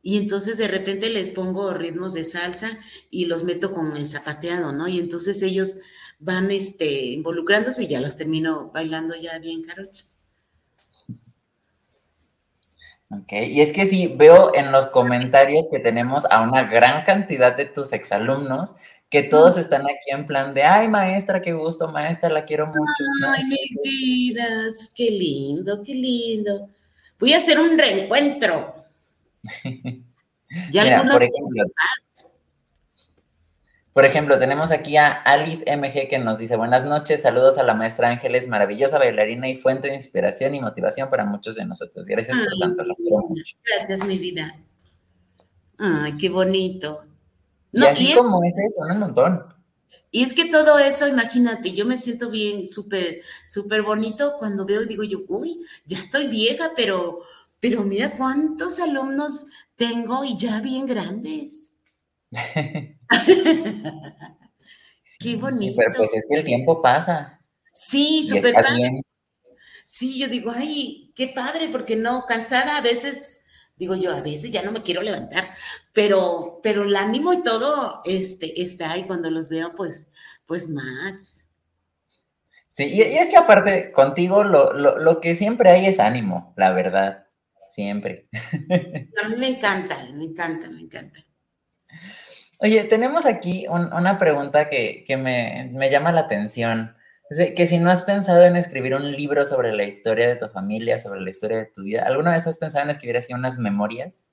[0.00, 2.78] Y entonces de repente les pongo ritmos de salsa
[3.10, 4.88] y los meto con el zapateado, ¿no?
[4.88, 5.76] Y entonces ellos
[6.18, 10.06] van este, involucrándose y ya los termino bailando ya bien carocho.
[13.10, 17.54] Ok, y es que sí, veo en los comentarios que tenemos a una gran cantidad
[17.54, 18.70] de tus exalumnos
[19.12, 22.80] que todos están aquí en plan de, ay, maestra, qué gusto, maestra, la quiero mucho.
[23.28, 26.70] Ay, mis vidas, qué lindo, qué lindo.
[27.20, 28.74] Voy a hacer un reencuentro.
[30.70, 31.64] Ya Mira, por ejemplo,
[33.94, 37.72] por ejemplo, tenemos aquí a Alice MG que nos dice, buenas noches, saludos a la
[37.72, 42.06] maestra Ángeles, maravillosa bailarina y fuente de inspiración y motivación para muchos de nosotros.
[42.06, 43.56] Gracias por tanto, la quiero mucho.
[43.64, 44.54] Gracias, mi vida.
[45.78, 47.06] Ay, qué bonito.
[47.72, 49.44] No, y así como es eso, un montón.
[50.10, 54.82] Y es que todo eso, imagínate, yo me siento bien, súper, súper bonito cuando veo
[54.82, 57.22] y digo yo, uy, ya estoy vieja, pero,
[57.60, 61.72] pero mira cuántos alumnos tengo y ya bien grandes.
[65.18, 65.76] Qué bonito.
[65.76, 67.40] Pero pues es que el tiempo pasa.
[67.72, 69.02] Sí, súper padre.
[69.86, 73.41] Sí, yo digo, ay, qué padre, porque no, cansada a veces,
[73.82, 75.50] digo yo, a veces ya no me quiero levantar,
[75.92, 80.08] pero, pero el ánimo y todo este, está ahí cuando los veo, pues,
[80.46, 81.48] pues más.
[82.68, 87.26] Sí, y, es que aparte, contigo lo, lo que siempre hay es ánimo, la verdad,
[87.70, 88.28] siempre.
[89.24, 91.24] A mí me encanta, me encanta, me encanta.
[92.58, 96.94] Oye, tenemos aquí una pregunta que, me, llama la atención.
[97.30, 100.98] Que si no has pensado en escribir un libro sobre la historia de tu familia,
[100.98, 104.24] sobre la historia de tu vida, ¿alguna vez has pensado en escribir así unas memorias?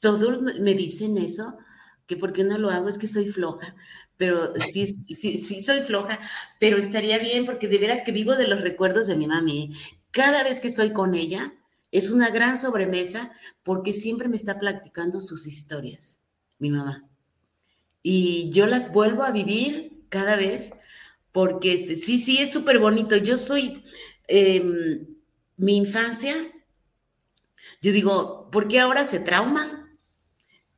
[0.00, 1.56] Todos me dicen eso,
[2.06, 3.76] que por qué no lo hago, es que soy floja,
[4.16, 6.18] pero sí, sí, sí soy floja,
[6.58, 9.76] pero estaría bien porque de veras que vivo de los recuerdos de mi mami.
[10.10, 11.54] Cada vez que estoy con ella,
[11.92, 13.30] es una gran sobremesa
[13.62, 16.20] porque siempre me está platicando sus historias,
[16.58, 17.08] mi mamá
[18.02, 20.72] y yo las vuelvo a vivir cada vez
[21.32, 23.16] porque este, sí, sí, es súper bonito.
[23.16, 23.82] Yo soy,
[24.28, 25.06] em,
[25.56, 26.34] mi infancia,
[27.80, 29.98] yo digo, ¿por qué ahora se trauman?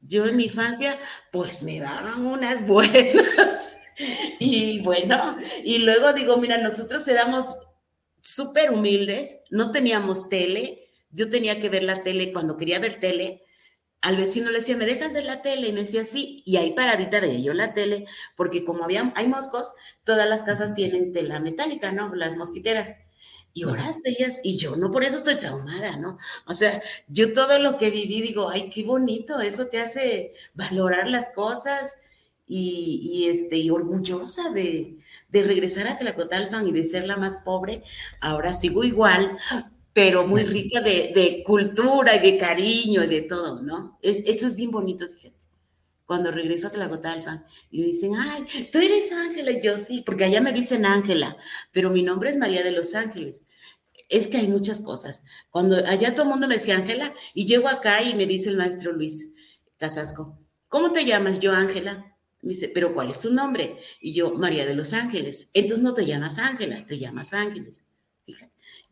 [0.00, 0.98] Yo en mi infancia,
[1.32, 3.78] pues me daban unas buenas.
[4.40, 7.54] y bueno, y luego digo, mira, nosotros éramos
[8.20, 13.42] súper humildes, no teníamos tele, yo tenía que ver la tele cuando quería ver tele,
[14.04, 15.68] al vecino le decía, ¿me dejas ver la tele?
[15.68, 19.26] Y me decía, sí, y ahí paradita de yo la tele, porque como había, hay
[19.28, 19.72] moscos,
[20.04, 22.14] todas las casas tienen tela metálica, ¿no?
[22.14, 22.96] Las mosquiteras.
[23.56, 26.18] Y horas veías, y yo no por eso estoy traumada, ¿no?
[26.46, 31.08] O sea, yo todo lo que viví digo, ay, qué bonito, eso te hace valorar
[31.08, 31.96] las cosas
[32.46, 34.98] y, y este, y orgullosa de,
[35.28, 37.82] de regresar a Tlacotalpan y de ser la más pobre.
[38.20, 39.38] Ahora sigo igual,
[39.94, 43.98] pero muy rica de, cultura y de cariño y de todo, ¿no?
[44.02, 45.32] eso es bien bonito, fíjate.
[46.04, 50.24] Cuando regreso a Tlacotalpan y me dicen, ay, tú eres Ángela, y yo sí, porque
[50.24, 51.38] allá me dicen Ángela,
[51.72, 53.46] pero mi nombre es María de los Ángeles.
[54.10, 55.22] Es que hay muchas cosas.
[55.48, 58.56] Cuando allá todo el mundo me decía Ángela, y llego acá y me dice el
[58.56, 59.32] maestro Luis
[59.78, 60.38] Casasco,
[60.68, 62.16] ¿cómo te llamas yo, Ángela?
[62.42, 63.78] Me dice, ¿pero cuál es tu nombre?
[64.00, 65.48] Y yo, María de los Ángeles.
[65.54, 67.84] Entonces no te llamas Ángela, te llamas Ángeles.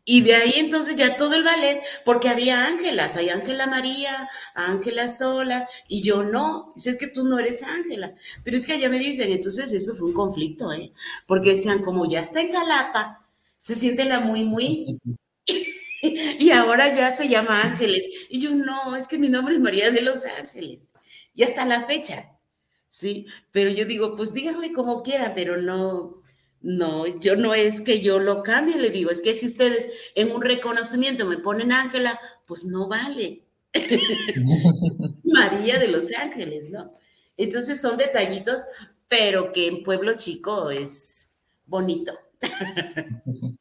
[0.05, 5.11] Y de ahí entonces ya todo el ballet, porque había ángelas, hay Ángela María, Ángela
[5.11, 8.13] Sola, y yo no, dice, es que tú no eres Ángela.
[8.43, 10.91] Pero es que allá me dicen, entonces eso fue un conflicto, ¿eh?
[11.25, 13.25] Porque decían, como ya está en Jalapa,
[13.57, 14.99] se siente la muy, muy,
[16.01, 18.05] y ahora ya se llama Ángeles.
[18.29, 20.91] Y yo no, es que mi nombre es María de los Ángeles.
[21.33, 22.37] Y hasta la fecha,
[22.89, 23.25] ¿sí?
[23.51, 26.22] Pero yo digo, pues díganme como quiera, pero no,
[26.63, 30.31] no, yo no es que yo lo cambie, le digo, es que si ustedes en
[30.31, 33.43] un reconocimiento me ponen Ángela, pues no vale.
[35.25, 36.93] María de los Ángeles, ¿no?
[37.35, 38.63] Entonces son detallitos,
[39.09, 41.31] pero que en pueblo chico es
[41.65, 42.13] bonito.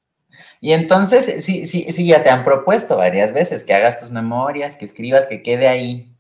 [0.64, 4.76] Y entonces, sí, sí, sí, ya te han propuesto varias veces que hagas tus memorias,
[4.76, 6.14] que escribas, que quede ahí.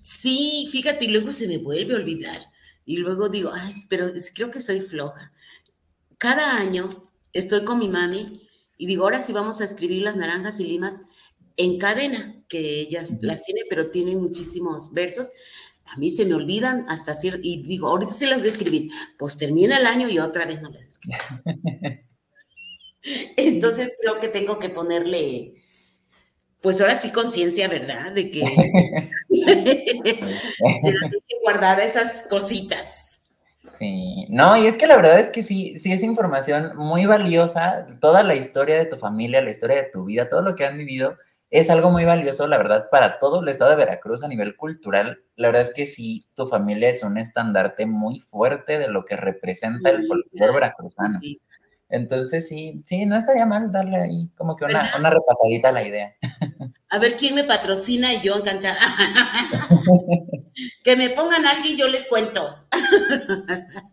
[0.00, 2.40] Sí, fíjate, y luego se me vuelve a olvidar.
[2.86, 5.31] Y luego digo, ay, pero creo que soy floja
[6.22, 8.48] cada año estoy con mi mami
[8.78, 11.02] y digo, ahora sí vamos a escribir las naranjas y limas
[11.56, 15.32] en cadena, que ellas las tiene, pero tienen muchísimos versos.
[15.84, 18.92] A mí se me olvidan hasta cierto, y digo, ahorita sí las voy a escribir.
[19.18, 21.18] Pues termina el año y otra vez no las escribo.
[23.36, 25.54] Entonces creo que tengo que ponerle,
[26.60, 28.12] pues ahora sí conciencia, ¿verdad?
[28.12, 28.42] De que,
[29.28, 30.20] que
[31.42, 33.11] guardar esas cositas.
[33.82, 37.84] Sí, no, y es que la verdad es que sí, sí es información muy valiosa,
[38.00, 40.78] toda la historia de tu familia, la historia de tu vida, todo lo que han
[40.78, 41.16] vivido,
[41.50, 45.24] es algo muy valioso, la verdad, para todo el estado de Veracruz a nivel cultural.
[45.34, 49.16] La verdad es que sí, tu familia es un estandarte muy fuerte de lo que
[49.16, 51.18] representa el folclore veracruzano.
[51.92, 55.86] Entonces, sí, sí, no estaría mal darle ahí como que una, una repasadita a la
[55.86, 56.16] idea.
[56.88, 58.78] A ver quién me patrocina y yo encantada.
[60.84, 62.66] que me pongan alguien, yo les cuento.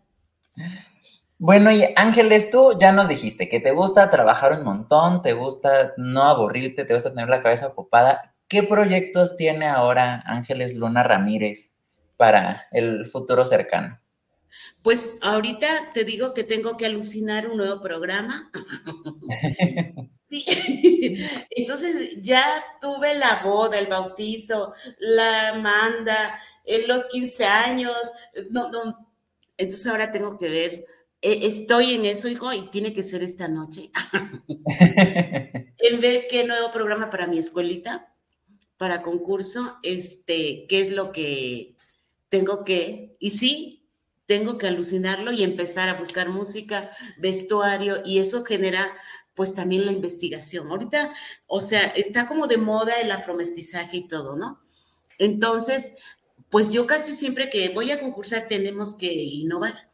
[1.42, 5.94] Bueno, y Ángeles, tú ya nos dijiste que te gusta trabajar un montón, te gusta
[5.96, 8.36] no aburrirte, te gusta tener la cabeza ocupada.
[8.50, 11.72] ¿Qué proyectos tiene ahora Ángeles Luna Ramírez
[12.18, 14.02] para el futuro cercano?
[14.82, 18.52] Pues ahorita te digo que tengo que alucinar un nuevo programa.
[21.50, 26.40] Entonces ya tuve la boda, el bautizo, la manda,
[26.88, 27.98] los 15 años.
[28.52, 29.10] No, no.
[29.58, 30.86] Entonces ahora tengo que ver
[31.22, 33.92] eh, estoy en eso, hijo, y tiene que ser esta noche.
[35.78, 38.14] en ver qué nuevo programa para mi escuelita,
[38.78, 41.76] para concurso, este, qué es lo que
[42.30, 43.79] tengo que, y sí,
[44.30, 48.96] tengo que alucinarlo y empezar a buscar música, vestuario, y eso genera
[49.34, 50.70] pues también la investigación.
[50.70, 51.12] Ahorita,
[51.48, 54.62] o sea, está como de moda el afromestizaje y todo, ¿no?
[55.18, 55.94] Entonces,
[56.50, 59.90] pues yo casi siempre que voy a concursar tenemos que innovar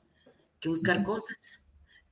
[0.70, 1.62] buscar cosas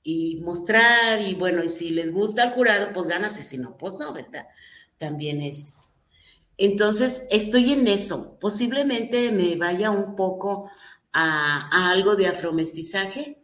[0.03, 3.78] y mostrar y bueno, y si les gusta al jurado, pues ganas y si no,
[3.78, 4.47] pues no, ¿verdad?
[4.97, 5.89] También es.
[6.57, 8.38] Entonces, estoy en eso.
[8.39, 10.69] Posiblemente me vaya un poco
[11.14, 13.41] a, algo de afromestizaje,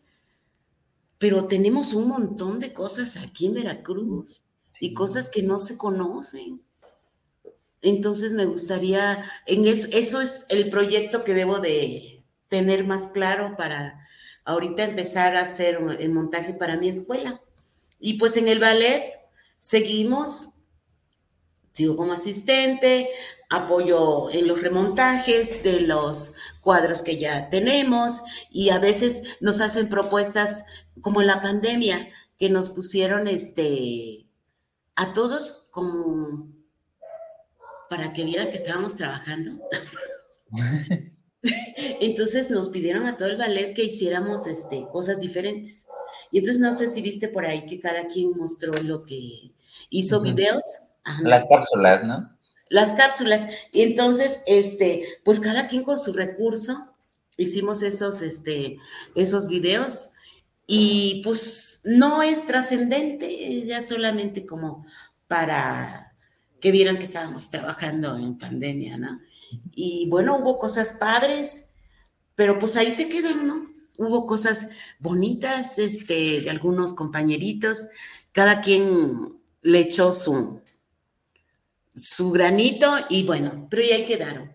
[1.18, 4.44] pero tenemos un montón de cosas aquí en Veracruz
[4.80, 6.62] y cosas que no se conocen.
[7.82, 13.56] Entonces me gustaría, en eso, eso es el proyecto que debo de tener más claro
[13.58, 14.08] para
[14.44, 17.42] ahorita empezar a hacer el montaje para mi escuela.
[18.00, 19.14] Y pues en el ballet
[19.58, 20.59] seguimos,
[21.80, 23.10] sigo como asistente,
[23.50, 28.22] apoyo en los remontajes de los cuadros que ya tenemos
[28.52, 30.66] y a veces nos hacen propuestas
[31.02, 34.28] como la pandemia que nos pusieron este
[34.96, 36.50] a todos como
[37.90, 39.62] para que vieran que estábamos trabajando.
[42.02, 45.88] Entonces nos pidieron a todo el ballet que hiciéramos este, cosas diferentes.
[46.32, 49.56] Y entonces no sé si viste por ahí que cada quien mostró lo que
[49.90, 50.64] hizo videos.
[51.22, 52.30] Las cápsulas, ¿no?
[52.70, 53.48] Las cápsulas.
[53.72, 56.94] Y entonces, este, pues cada quien con su recurso
[57.38, 58.78] hicimos esos, este,
[59.16, 60.12] esos videos.
[60.68, 64.86] Y pues no es trascendente, ya solamente como
[65.28, 66.14] para
[66.60, 69.20] que vieran que estábamos trabajando en pandemia, ¿no?
[69.74, 71.70] Y bueno, hubo cosas padres,
[72.36, 73.70] pero pues ahí se quedan, ¿no?
[73.98, 77.88] Hubo cosas bonitas, este, de algunos compañeritos,
[78.32, 80.62] cada quien le echó su,
[81.96, 84.54] su granito y bueno, pero ya quedaron.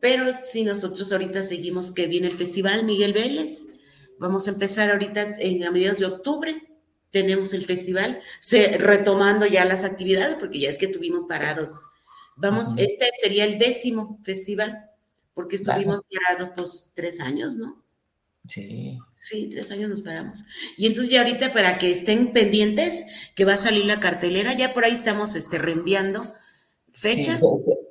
[0.00, 3.66] Pero si nosotros ahorita seguimos que viene el festival Miguel Vélez,
[4.18, 6.62] vamos a empezar ahorita en, a mediados de octubre,
[7.10, 11.80] tenemos el festival, se, retomando ya las actividades, porque ya es que estuvimos parados
[12.40, 14.88] Vamos, este sería el décimo festival,
[15.34, 17.84] porque estuvimos parados pues tres años, ¿no?
[18.46, 18.96] Sí.
[19.16, 20.44] Sí, tres años nos paramos.
[20.76, 23.04] Y entonces ya ahorita para que estén pendientes,
[23.34, 26.32] que va a salir la cartelera, ya por ahí estamos este, reenviando
[27.00, 27.40] fechas.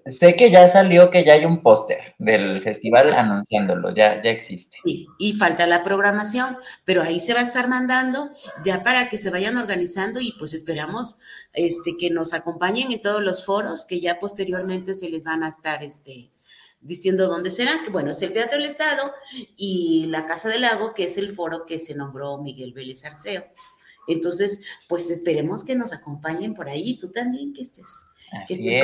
[0.06, 4.78] sé que ya salió, que ya hay un póster del festival anunciándolo, ya, ya existe.
[4.84, 8.32] Sí, y falta la programación, pero ahí se va a estar mandando
[8.64, 11.18] ya para que se vayan organizando y pues esperamos
[11.54, 15.50] este, que nos acompañen en todos los foros que ya posteriormente se les van a
[15.50, 16.32] estar este,
[16.82, 19.12] diciendo dónde será, que bueno, es el Teatro del Estado
[19.56, 23.46] y la Casa del Lago, que es el foro que se nombró Miguel Vélez Arceo.
[24.08, 27.90] Entonces, pues esperemos que nos acompañen por ahí, tú también que estés
[28.32, 28.84] Así es,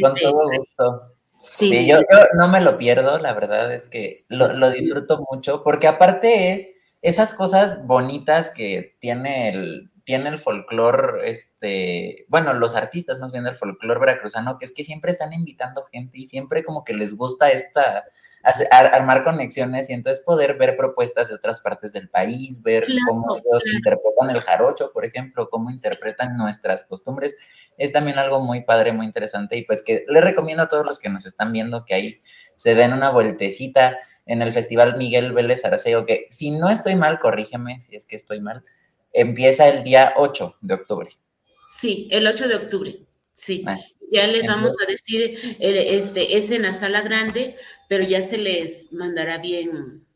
[0.00, 1.14] con, todo gusto.
[1.38, 2.00] Sí, yo,
[2.34, 6.70] no me lo pierdo, la verdad es que lo, disfruto mucho, porque aparte es
[7.00, 13.44] esas cosas bonitas que tiene el, tiene el folclore, este, bueno, los artistas más bien
[13.44, 17.16] del folclore veracruzano, que es que siempre están invitando gente y siempre como que les
[17.16, 18.04] gusta esta,
[18.70, 23.64] armar conexiones y entonces poder ver propuestas de otras partes del país, ver cómo ellos
[23.72, 27.36] interpretan el jarocho, por ejemplo, cómo interpretan nuestras costumbres,
[27.76, 30.98] es también algo muy padre, muy interesante y pues que les recomiendo a todos los
[30.98, 32.22] que nos están viendo que ahí
[32.56, 37.18] se den una vueltecita en el Festival Miguel Vélez Arceo, que si no estoy mal,
[37.18, 38.64] corrígeme si es que estoy mal,
[39.12, 41.10] empieza el día 8 de octubre.
[41.68, 42.96] Sí, el 8 de octubre,
[43.34, 43.64] sí.
[43.66, 43.78] Ah,
[44.10, 47.56] ya les vamos a decir, eh, este, es en la sala grande,
[47.88, 50.06] pero ya se les mandará bien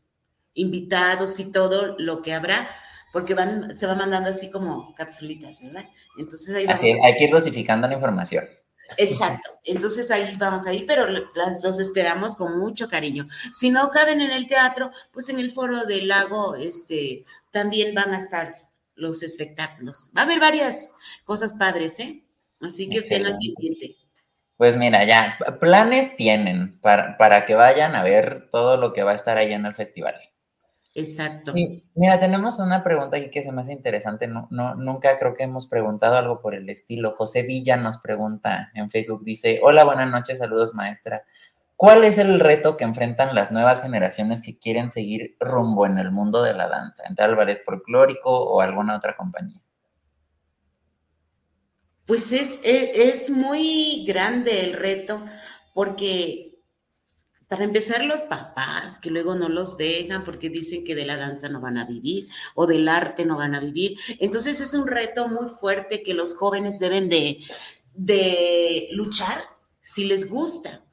[0.53, 2.69] invitados y todo lo que habrá,
[3.11, 5.89] porque van, se va mandando así como capsulitas, ¿verdad?
[6.17, 8.45] Entonces ahí vamos Hay que ir dosificando la información.
[8.97, 13.27] Exacto, entonces ahí vamos a ir, pero los esperamos con mucho cariño.
[13.51, 18.13] Si no caben en el teatro, pues en el foro del lago, este, también van
[18.13, 18.53] a estar
[18.95, 20.11] los espectáculos.
[20.15, 22.22] Va a haber varias cosas padres, ¿eh?
[22.63, 23.97] Así que tengan pendiente.
[24.57, 29.11] Pues mira, ya, planes tienen para, para que vayan a ver todo lo que va
[29.11, 30.15] a estar ahí en el festival.
[30.95, 31.53] Exacto.
[31.95, 34.27] mira, tenemos una pregunta aquí que se me hace interesante.
[34.27, 37.15] No, no, nunca creo que hemos preguntado algo por el estilo.
[37.17, 41.23] José Villa nos pregunta en Facebook, dice, hola, buenas noches, saludos maestra.
[41.75, 46.11] ¿Cuál es el reto que enfrentan las nuevas generaciones que quieren seguir rumbo en el
[46.11, 47.03] mundo de la danza?
[47.09, 49.62] ¿Entrar al ballet folclórico o alguna otra compañía?
[52.05, 55.23] Pues es, es, muy grande el reto
[55.73, 56.59] porque
[57.47, 61.47] para empezar los papás que luego no los dejan porque dicen que de la danza
[61.47, 63.97] no van a vivir o del arte no van a vivir.
[64.19, 67.39] Entonces es un reto muy fuerte que los jóvenes deben de,
[67.93, 69.41] de luchar
[69.79, 70.83] si les gusta.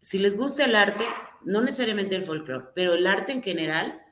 [0.00, 1.04] Si les gusta el arte,
[1.44, 4.02] no necesariamente el folclore, pero el arte en general,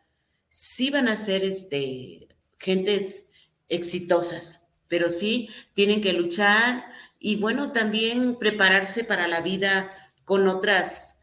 [0.48, 2.28] sí van a ser este,
[2.58, 3.28] gentes
[3.68, 4.61] exitosas
[4.92, 6.84] pero sí tienen que luchar
[7.18, 9.90] y bueno, también prepararse para la vida
[10.26, 11.18] con otras,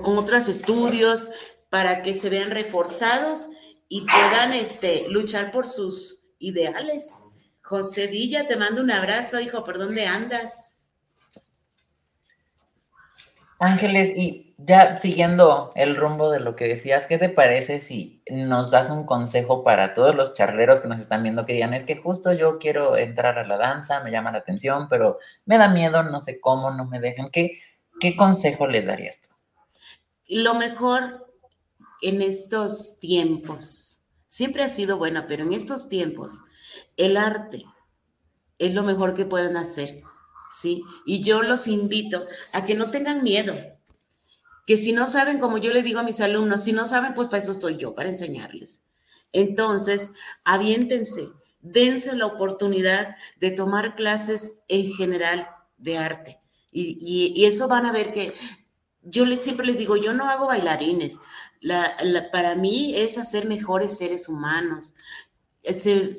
[0.00, 1.28] con otros estudios
[1.68, 3.50] para que se vean reforzados
[3.86, 7.22] y puedan este, luchar por sus ideales.
[7.60, 10.71] José Villa, te mando un abrazo, hijo, ¿por dónde andas?
[13.62, 18.72] Ángeles, y ya siguiendo el rumbo de lo que decías, ¿qué te parece si nos
[18.72, 21.94] das un consejo para todos los charleros que nos están viendo que digan, es que
[21.94, 26.02] justo yo quiero entrar a la danza, me llama la atención, pero me da miedo,
[26.02, 27.30] no sé cómo, no me dejan?
[27.30, 27.60] ¿Qué,
[28.00, 29.28] qué consejo les darías tú?
[30.26, 31.32] Lo mejor
[32.00, 36.40] en estos tiempos, siempre ha sido bueno, pero en estos tiempos,
[36.96, 37.64] el arte
[38.58, 40.02] es lo mejor que pueden hacer,
[40.52, 40.82] ¿sí?
[41.06, 43.54] Y yo los invito a que no tengan miedo
[44.66, 47.28] que si no saben, como yo le digo a mis alumnos, si no saben, pues
[47.28, 48.84] para eso estoy yo, para enseñarles.
[49.32, 50.12] Entonces,
[50.44, 51.30] aviéntense,
[51.60, 55.48] dense la oportunidad de tomar clases en general
[55.78, 56.38] de arte.
[56.70, 58.34] Y, eso van a ver que
[59.02, 61.18] yo les, siempre les digo, yo no hago bailarines.
[62.30, 64.94] para mí es hacer mejores seres humanos.
[65.62, 66.14] Se,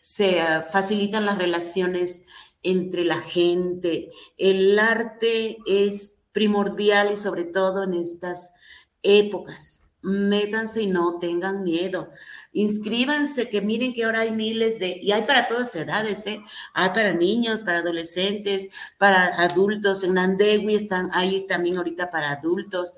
[0.00, 2.23] se ah, facilitan las relaciones
[2.64, 4.10] entre la gente.
[4.36, 8.52] El arte es primordial y sobre todo en estas
[9.02, 9.82] épocas.
[10.02, 12.10] Métanse y no tengan miedo.
[12.52, 16.40] Inscríbanse, que miren que ahora hay miles de, y hay para todas edades, ¿eh?
[16.74, 20.04] Hay para niños, para adolescentes, para adultos.
[20.04, 22.94] En Andegui están ahí también ahorita para adultos.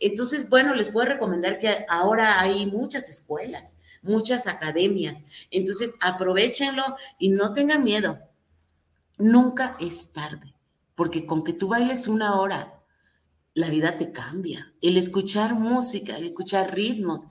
[0.00, 5.24] Entonces, bueno, les puedo recomendar que ahora hay muchas escuelas, muchas academias.
[5.50, 8.27] Entonces, aprovechenlo y no tengan miedo.
[9.18, 10.54] Nunca es tarde,
[10.94, 12.80] porque con que tú bailes una hora,
[13.54, 14.72] la vida te cambia.
[14.80, 17.24] El escuchar música, el escuchar ritmos,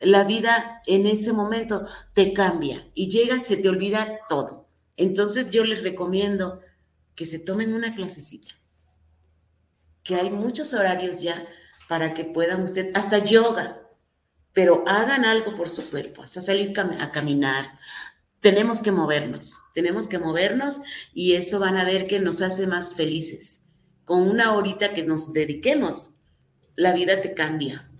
[0.00, 4.68] la vida en ese momento te cambia y llega, se te olvida todo.
[4.96, 6.60] Entonces yo les recomiendo
[7.14, 8.54] que se tomen una clasecita,
[10.02, 11.46] que hay muchos horarios ya
[11.88, 13.80] para que puedan usted, hasta yoga,
[14.52, 17.78] pero hagan algo por su cuerpo, hasta salir a caminar.
[18.40, 20.80] Tenemos que movernos, tenemos que movernos
[21.12, 23.58] y eso van a ver que nos hace más felices
[24.08, 26.14] con una horita que nos dediquemos,
[26.76, 27.90] la vida te cambia.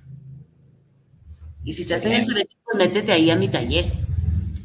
[1.65, 3.93] Y si estás en el pues métete ahí a mi taller.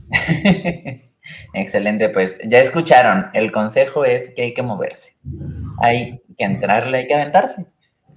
[1.54, 5.18] Excelente, pues ya escucharon, el consejo es que hay que moverse,
[5.82, 7.66] hay que entrarle, hay que aventarse.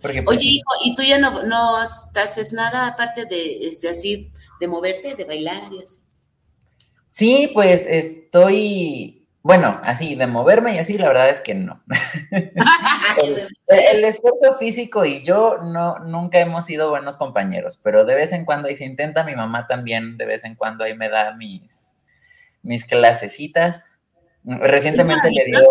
[0.01, 4.31] Porque, pues, Oye, hijo, ¿y tú ya no, no haces nada aparte de este, así,
[4.61, 5.99] de moverte, de bailar y así?
[7.17, 11.83] Sí, pues estoy bueno, así, de moverme y así, la verdad es que no.
[13.69, 18.45] el, esfuerzo físico y yo no, nunca hemos sido buenos compañeros, pero de vez en
[18.45, 21.95] cuando, y se intenta, mi mamá también, de vez en cuando ahí me da mis,
[22.63, 23.83] mis clasecitas.
[24.45, 25.71] Recientemente le dio,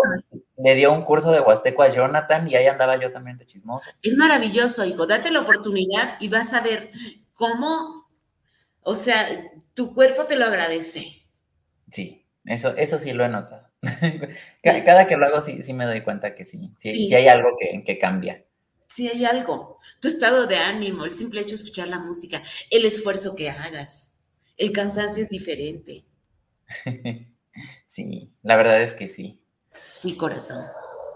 [0.56, 3.88] le dio un curso de Huasteco a Jonathan y ahí andaba yo también de chismoso.
[4.02, 5.06] Es maravilloso, hijo.
[5.06, 6.88] Date la oportunidad y vas a ver
[7.34, 8.08] cómo,
[8.80, 9.28] o sea,
[9.74, 11.25] tu cuerpo te lo agradece.
[11.90, 13.68] Sí, eso, eso sí lo he notado.
[14.62, 17.84] Cada que lo hago sí, sí me doy cuenta que sí, sí, hay algo que,
[17.84, 18.44] que cambia.
[18.88, 19.78] Sí hay algo.
[20.00, 24.14] Tu estado de ánimo, el simple hecho de escuchar la música, el esfuerzo que hagas,
[24.56, 26.04] el cansancio es diferente.
[27.86, 29.40] Sí, la verdad es que sí.
[29.74, 30.64] Sí, corazón.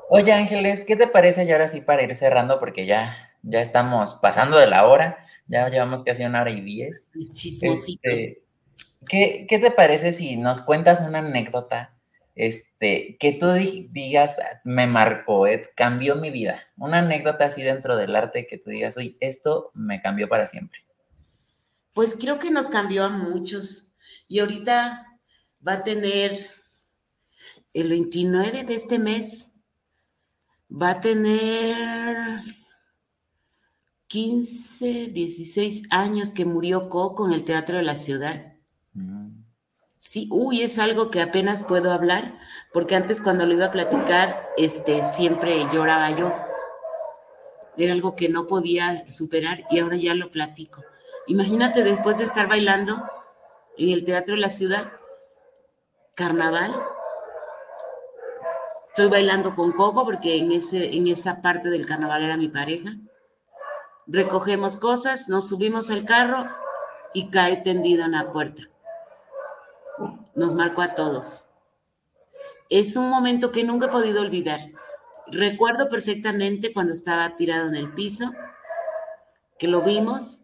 [0.09, 2.59] Oye, Ángeles, ¿qué te parece ya ahora sí para ir cerrando?
[2.59, 7.07] Porque ya, ya estamos pasando de la hora, ya llevamos casi una hora y diez.
[7.33, 8.13] Chismositos.
[8.15, 8.43] Este,
[9.09, 11.95] ¿qué, ¿Qué te parece si nos cuentas una anécdota
[12.41, 15.45] este, que tú digas, me marcó,
[15.75, 16.63] cambió mi vida.
[16.79, 20.81] Una anécdota así dentro del arte que tú digas, oye, esto me cambió para siempre.
[21.93, 23.93] Pues creo que nos cambió a muchos.
[24.27, 25.07] Y ahorita
[25.67, 26.49] va a tener
[27.75, 29.51] el 29 de este mes,
[30.71, 32.41] va a tener
[34.07, 38.50] 15, 16 años que murió Coco en el Teatro de la Ciudad.
[40.03, 42.39] Sí, uy, es algo que apenas puedo hablar,
[42.73, 46.33] porque antes cuando lo iba a platicar, este, siempre lloraba yo.
[47.77, 50.83] Era algo que no podía superar y ahora ya lo platico.
[51.27, 52.97] Imagínate después de estar bailando
[53.77, 54.91] en el Teatro de la Ciudad,
[56.15, 56.75] carnaval,
[58.89, 62.95] estoy bailando con Coco porque en, ese, en esa parte del carnaval era mi pareja.
[64.07, 66.49] Recogemos cosas, nos subimos al carro
[67.13, 68.70] y cae tendido en la puerta.
[70.35, 71.47] Nos marcó a todos.
[72.69, 74.61] Es un momento que nunca he podido olvidar.
[75.27, 78.33] Recuerdo perfectamente cuando estaba tirado en el piso,
[79.59, 80.41] que lo vimos,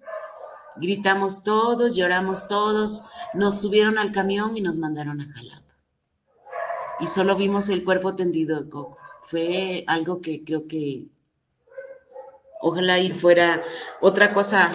[0.77, 3.05] gritamos todos, lloramos todos,
[3.35, 5.75] nos subieron al camión y nos mandaron a Jalapa.
[7.01, 8.99] Y solo vimos el cuerpo tendido de Coco.
[9.25, 11.07] Fue algo que creo que
[12.61, 13.63] ojalá y fuera
[14.01, 14.73] otra cosa,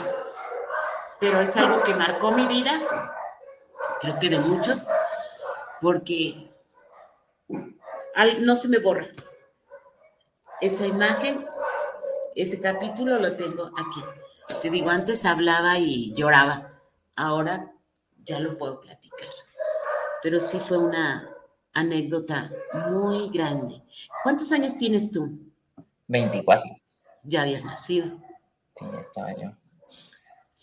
[1.19, 2.81] pero es algo que marcó mi vida,
[4.01, 4.87] creo que de muchos,
[5.79, 6.49] porque
[8.39, 9.07] no se me borra
[10.61, 11.45] esa imagen,
[12.35, 14.03] ese capítulo lo tengo aquí.
[14.61, 16.79] Te digo, antes hablaba y lloraba,
[17.15, 17.73] ahora
[18.23, 19.27] ya lo puedo platicar.
[20.21, 21.27] Pero sí fue una
[21.73, 22.51] anécdota
[22.89, 23.81] muy grande.
[24.23, 25.39] ¿Cuántos años tienes tú?
[26.07, 26.69] 24.
[27.23, 28.19] Ya habías nacido.
[28.77, 29.51] Sí, estaba yo.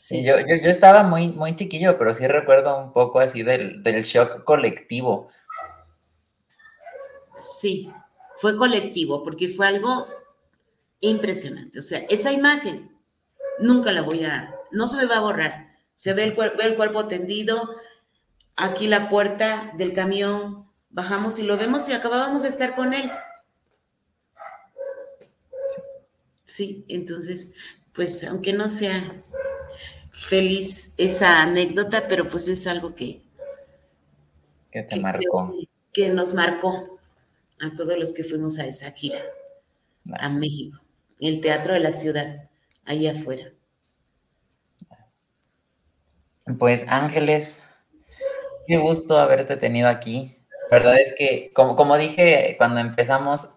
[0.08, 4.04] Sí, yo, yo, estaba muy, muy chiquillo, pero sí recuerdo un poco así del, del
[4.04, 5.28] shock colectivo.
[7.34, 7.92] Sí,
[8.38, 10.08] fue colectivo, porque fue algo
[11.00, 11.80] impresionante.
[11.80, 12.90] O sea, esa imagen
[13.58, 15.76] nunca la voy a, no se me va a borrar.
[15.94, 17.76] Se ve el, ve el cuerpo tendido,
[18.56, 23.12] aquí la puerta del camión, bajamos y lo vemos y acabábamos de estar con él.
[26.46, 27.50] Sí, entonces,
[27.92, 29.22] pues aunque no sea
[30.18, 33.22] feliz esa anécdota, pero pues es algo que...
[34.70, 35.54] Que te marcó.
[35.92, 36.98] que nos marcó
[37.60, 39.20] a todos los que fuimos a esa gira
[40.18, 40.80] a México,
[41.20, 42.48] el Teatro de la Ciudad,
[42.84, 43.50] ahí afuera.
[46.58, 47.60] Pues Ángeles,
[48.66, 50.36] qué gusto haberte tenido aquí.
[50.70, 53.50] La verdad es que, como, como dije cuando empezamos,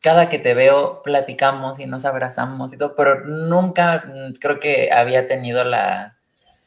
[0.00, 4.90] cada que te veo platicamos y nos abrazamos y todo, pero nunca mm, creo que
[4.92, 6.18] había tenido la,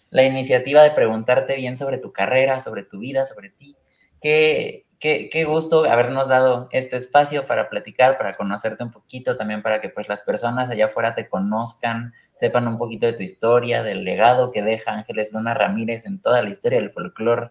[0.09, 3.75] la iniciativa de preguntarte bien sobre tu carrera, sobre tu vida, sobre ti.
[4.21, 9.81] ¿Qué, Qué, gusto habernos dado este espacio para platicar, para conocerte un poquito, también para
[9.81, 14.05] que pues las personas allá afuera te conozcan, sepan un poquito de tu historia, del
[14.05, 17.49] legado que deja Ángeles Luna Ramírez en toda la historia del folclore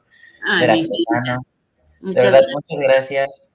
[0.61, 1.45] veracruzano.
[2.01, 3.49] Muchas, verdad, muchas gracias.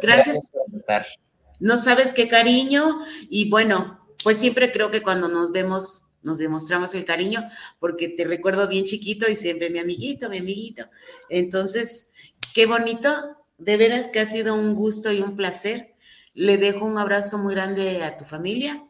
[0.00, 0.50] Gracias.
[0.54, 1.21] gracias
[1.62, 2.98] no sabes qué cariño
[3.30, 7.42] y bueno, pues siempre creo que cuando nos vemos nos demostramos el cariño
[7.78, 10.86] porque te recuerdo bien chiquito y siempre mi amiguito, mi amiguito.
[11.28, 12.08] Entonces,
[12.54, 15.94] qué bonito de veras que ha sido un gusto y un placer.
[16.34, 18.84] Le dejo un abrazo muy grande a tu familia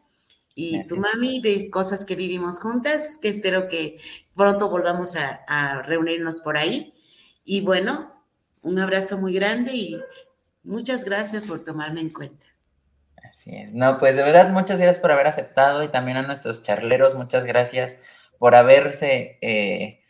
[0.55, 3.99] y tu mami, de cosas que vivimos juntas, que espero que
[4.35, 6.93] pronto volvamos a, reunirnos por ahí.
[7.45, 8.23] Y bueno,
[8.61, 10.01] un abrazo muy grande y
[10.63, 12.52] muchas gracias por tomarme en cuenta.
[13.45, 17.45] No, pues de verdad, muchas gracias por haber aceptado y también a nuestros charleros, muchas
[17.45, 17.97] gracias
[18.37, 20.02] por haberse eh,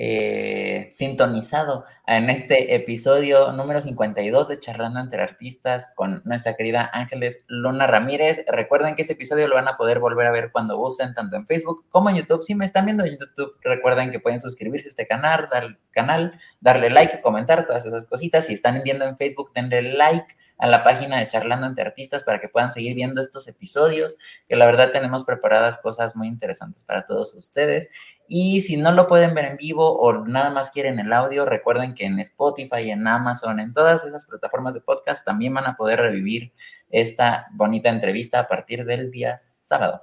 [0.00, 7.44] eh, sintonizado en este episodio número 52 de Charlando entre Artistas con nuestra querida Ángeles
[7.48, 8.44] Luna Ramírez.
[8.46, 11.48] Recuerden que este episodio lo van a poder volver a ver cuando gusten, tanto en
[11.48, 12.44] Facebook como en YouTube.
[12.44, 16.38] Si me están viendo en YouTube, recuerden que pueden suscribirse a este canal, dar, canal,
[16.60, 18.46] darle like, comentar todas esas cositas.
[18.46, 22.40] Si están viendo en Facebook, denle like a la página de Charlando entre Artistas para
[22.40, 24.16] que puedan seguir viendo estos episodios,
[24.48, 27.90] que la verdad tenemos preparadas cosas muy interesantes para todos ustedes.
[28.28, 31.94] Y si no lo pueden ver en vivo o nada más quieren el audio, recuerden
[31.94, 36.00] que en Spotify, en Amazon, en todas esas plataformas de podcast también van a poder
[36.00, 36.52] revivir
[36.90, 40.02] esta bonita entrevista a partir del día sábado.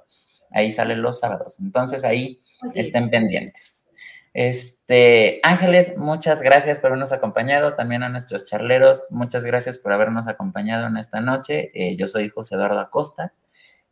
[0.50, 1.60] Ahí salen los sábados.
[1.60, 2.40] Entonces ahí
[2.74, 3.86] estén pendientes.
[4.34, 7.74] Este, Ángeles, muchas gracias por habernos acompañado.
[7.74, 11.70] También a nuestros charleros, muchas gracias por habernos acompañado en esta noche.
[11.74, 13.32] Eh, yo soy José Eduardo Acosta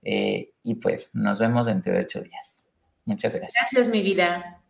[0.02, 2.54] eh, y pues nos vemos dentro de ocho días.
[3.05, 3.55] Muchas gracias.
[3.61, 4.61] Gracias, mi vida.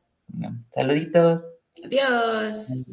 [0.74, 1.44] saluditos.
[1.84, 2.84] Adiós.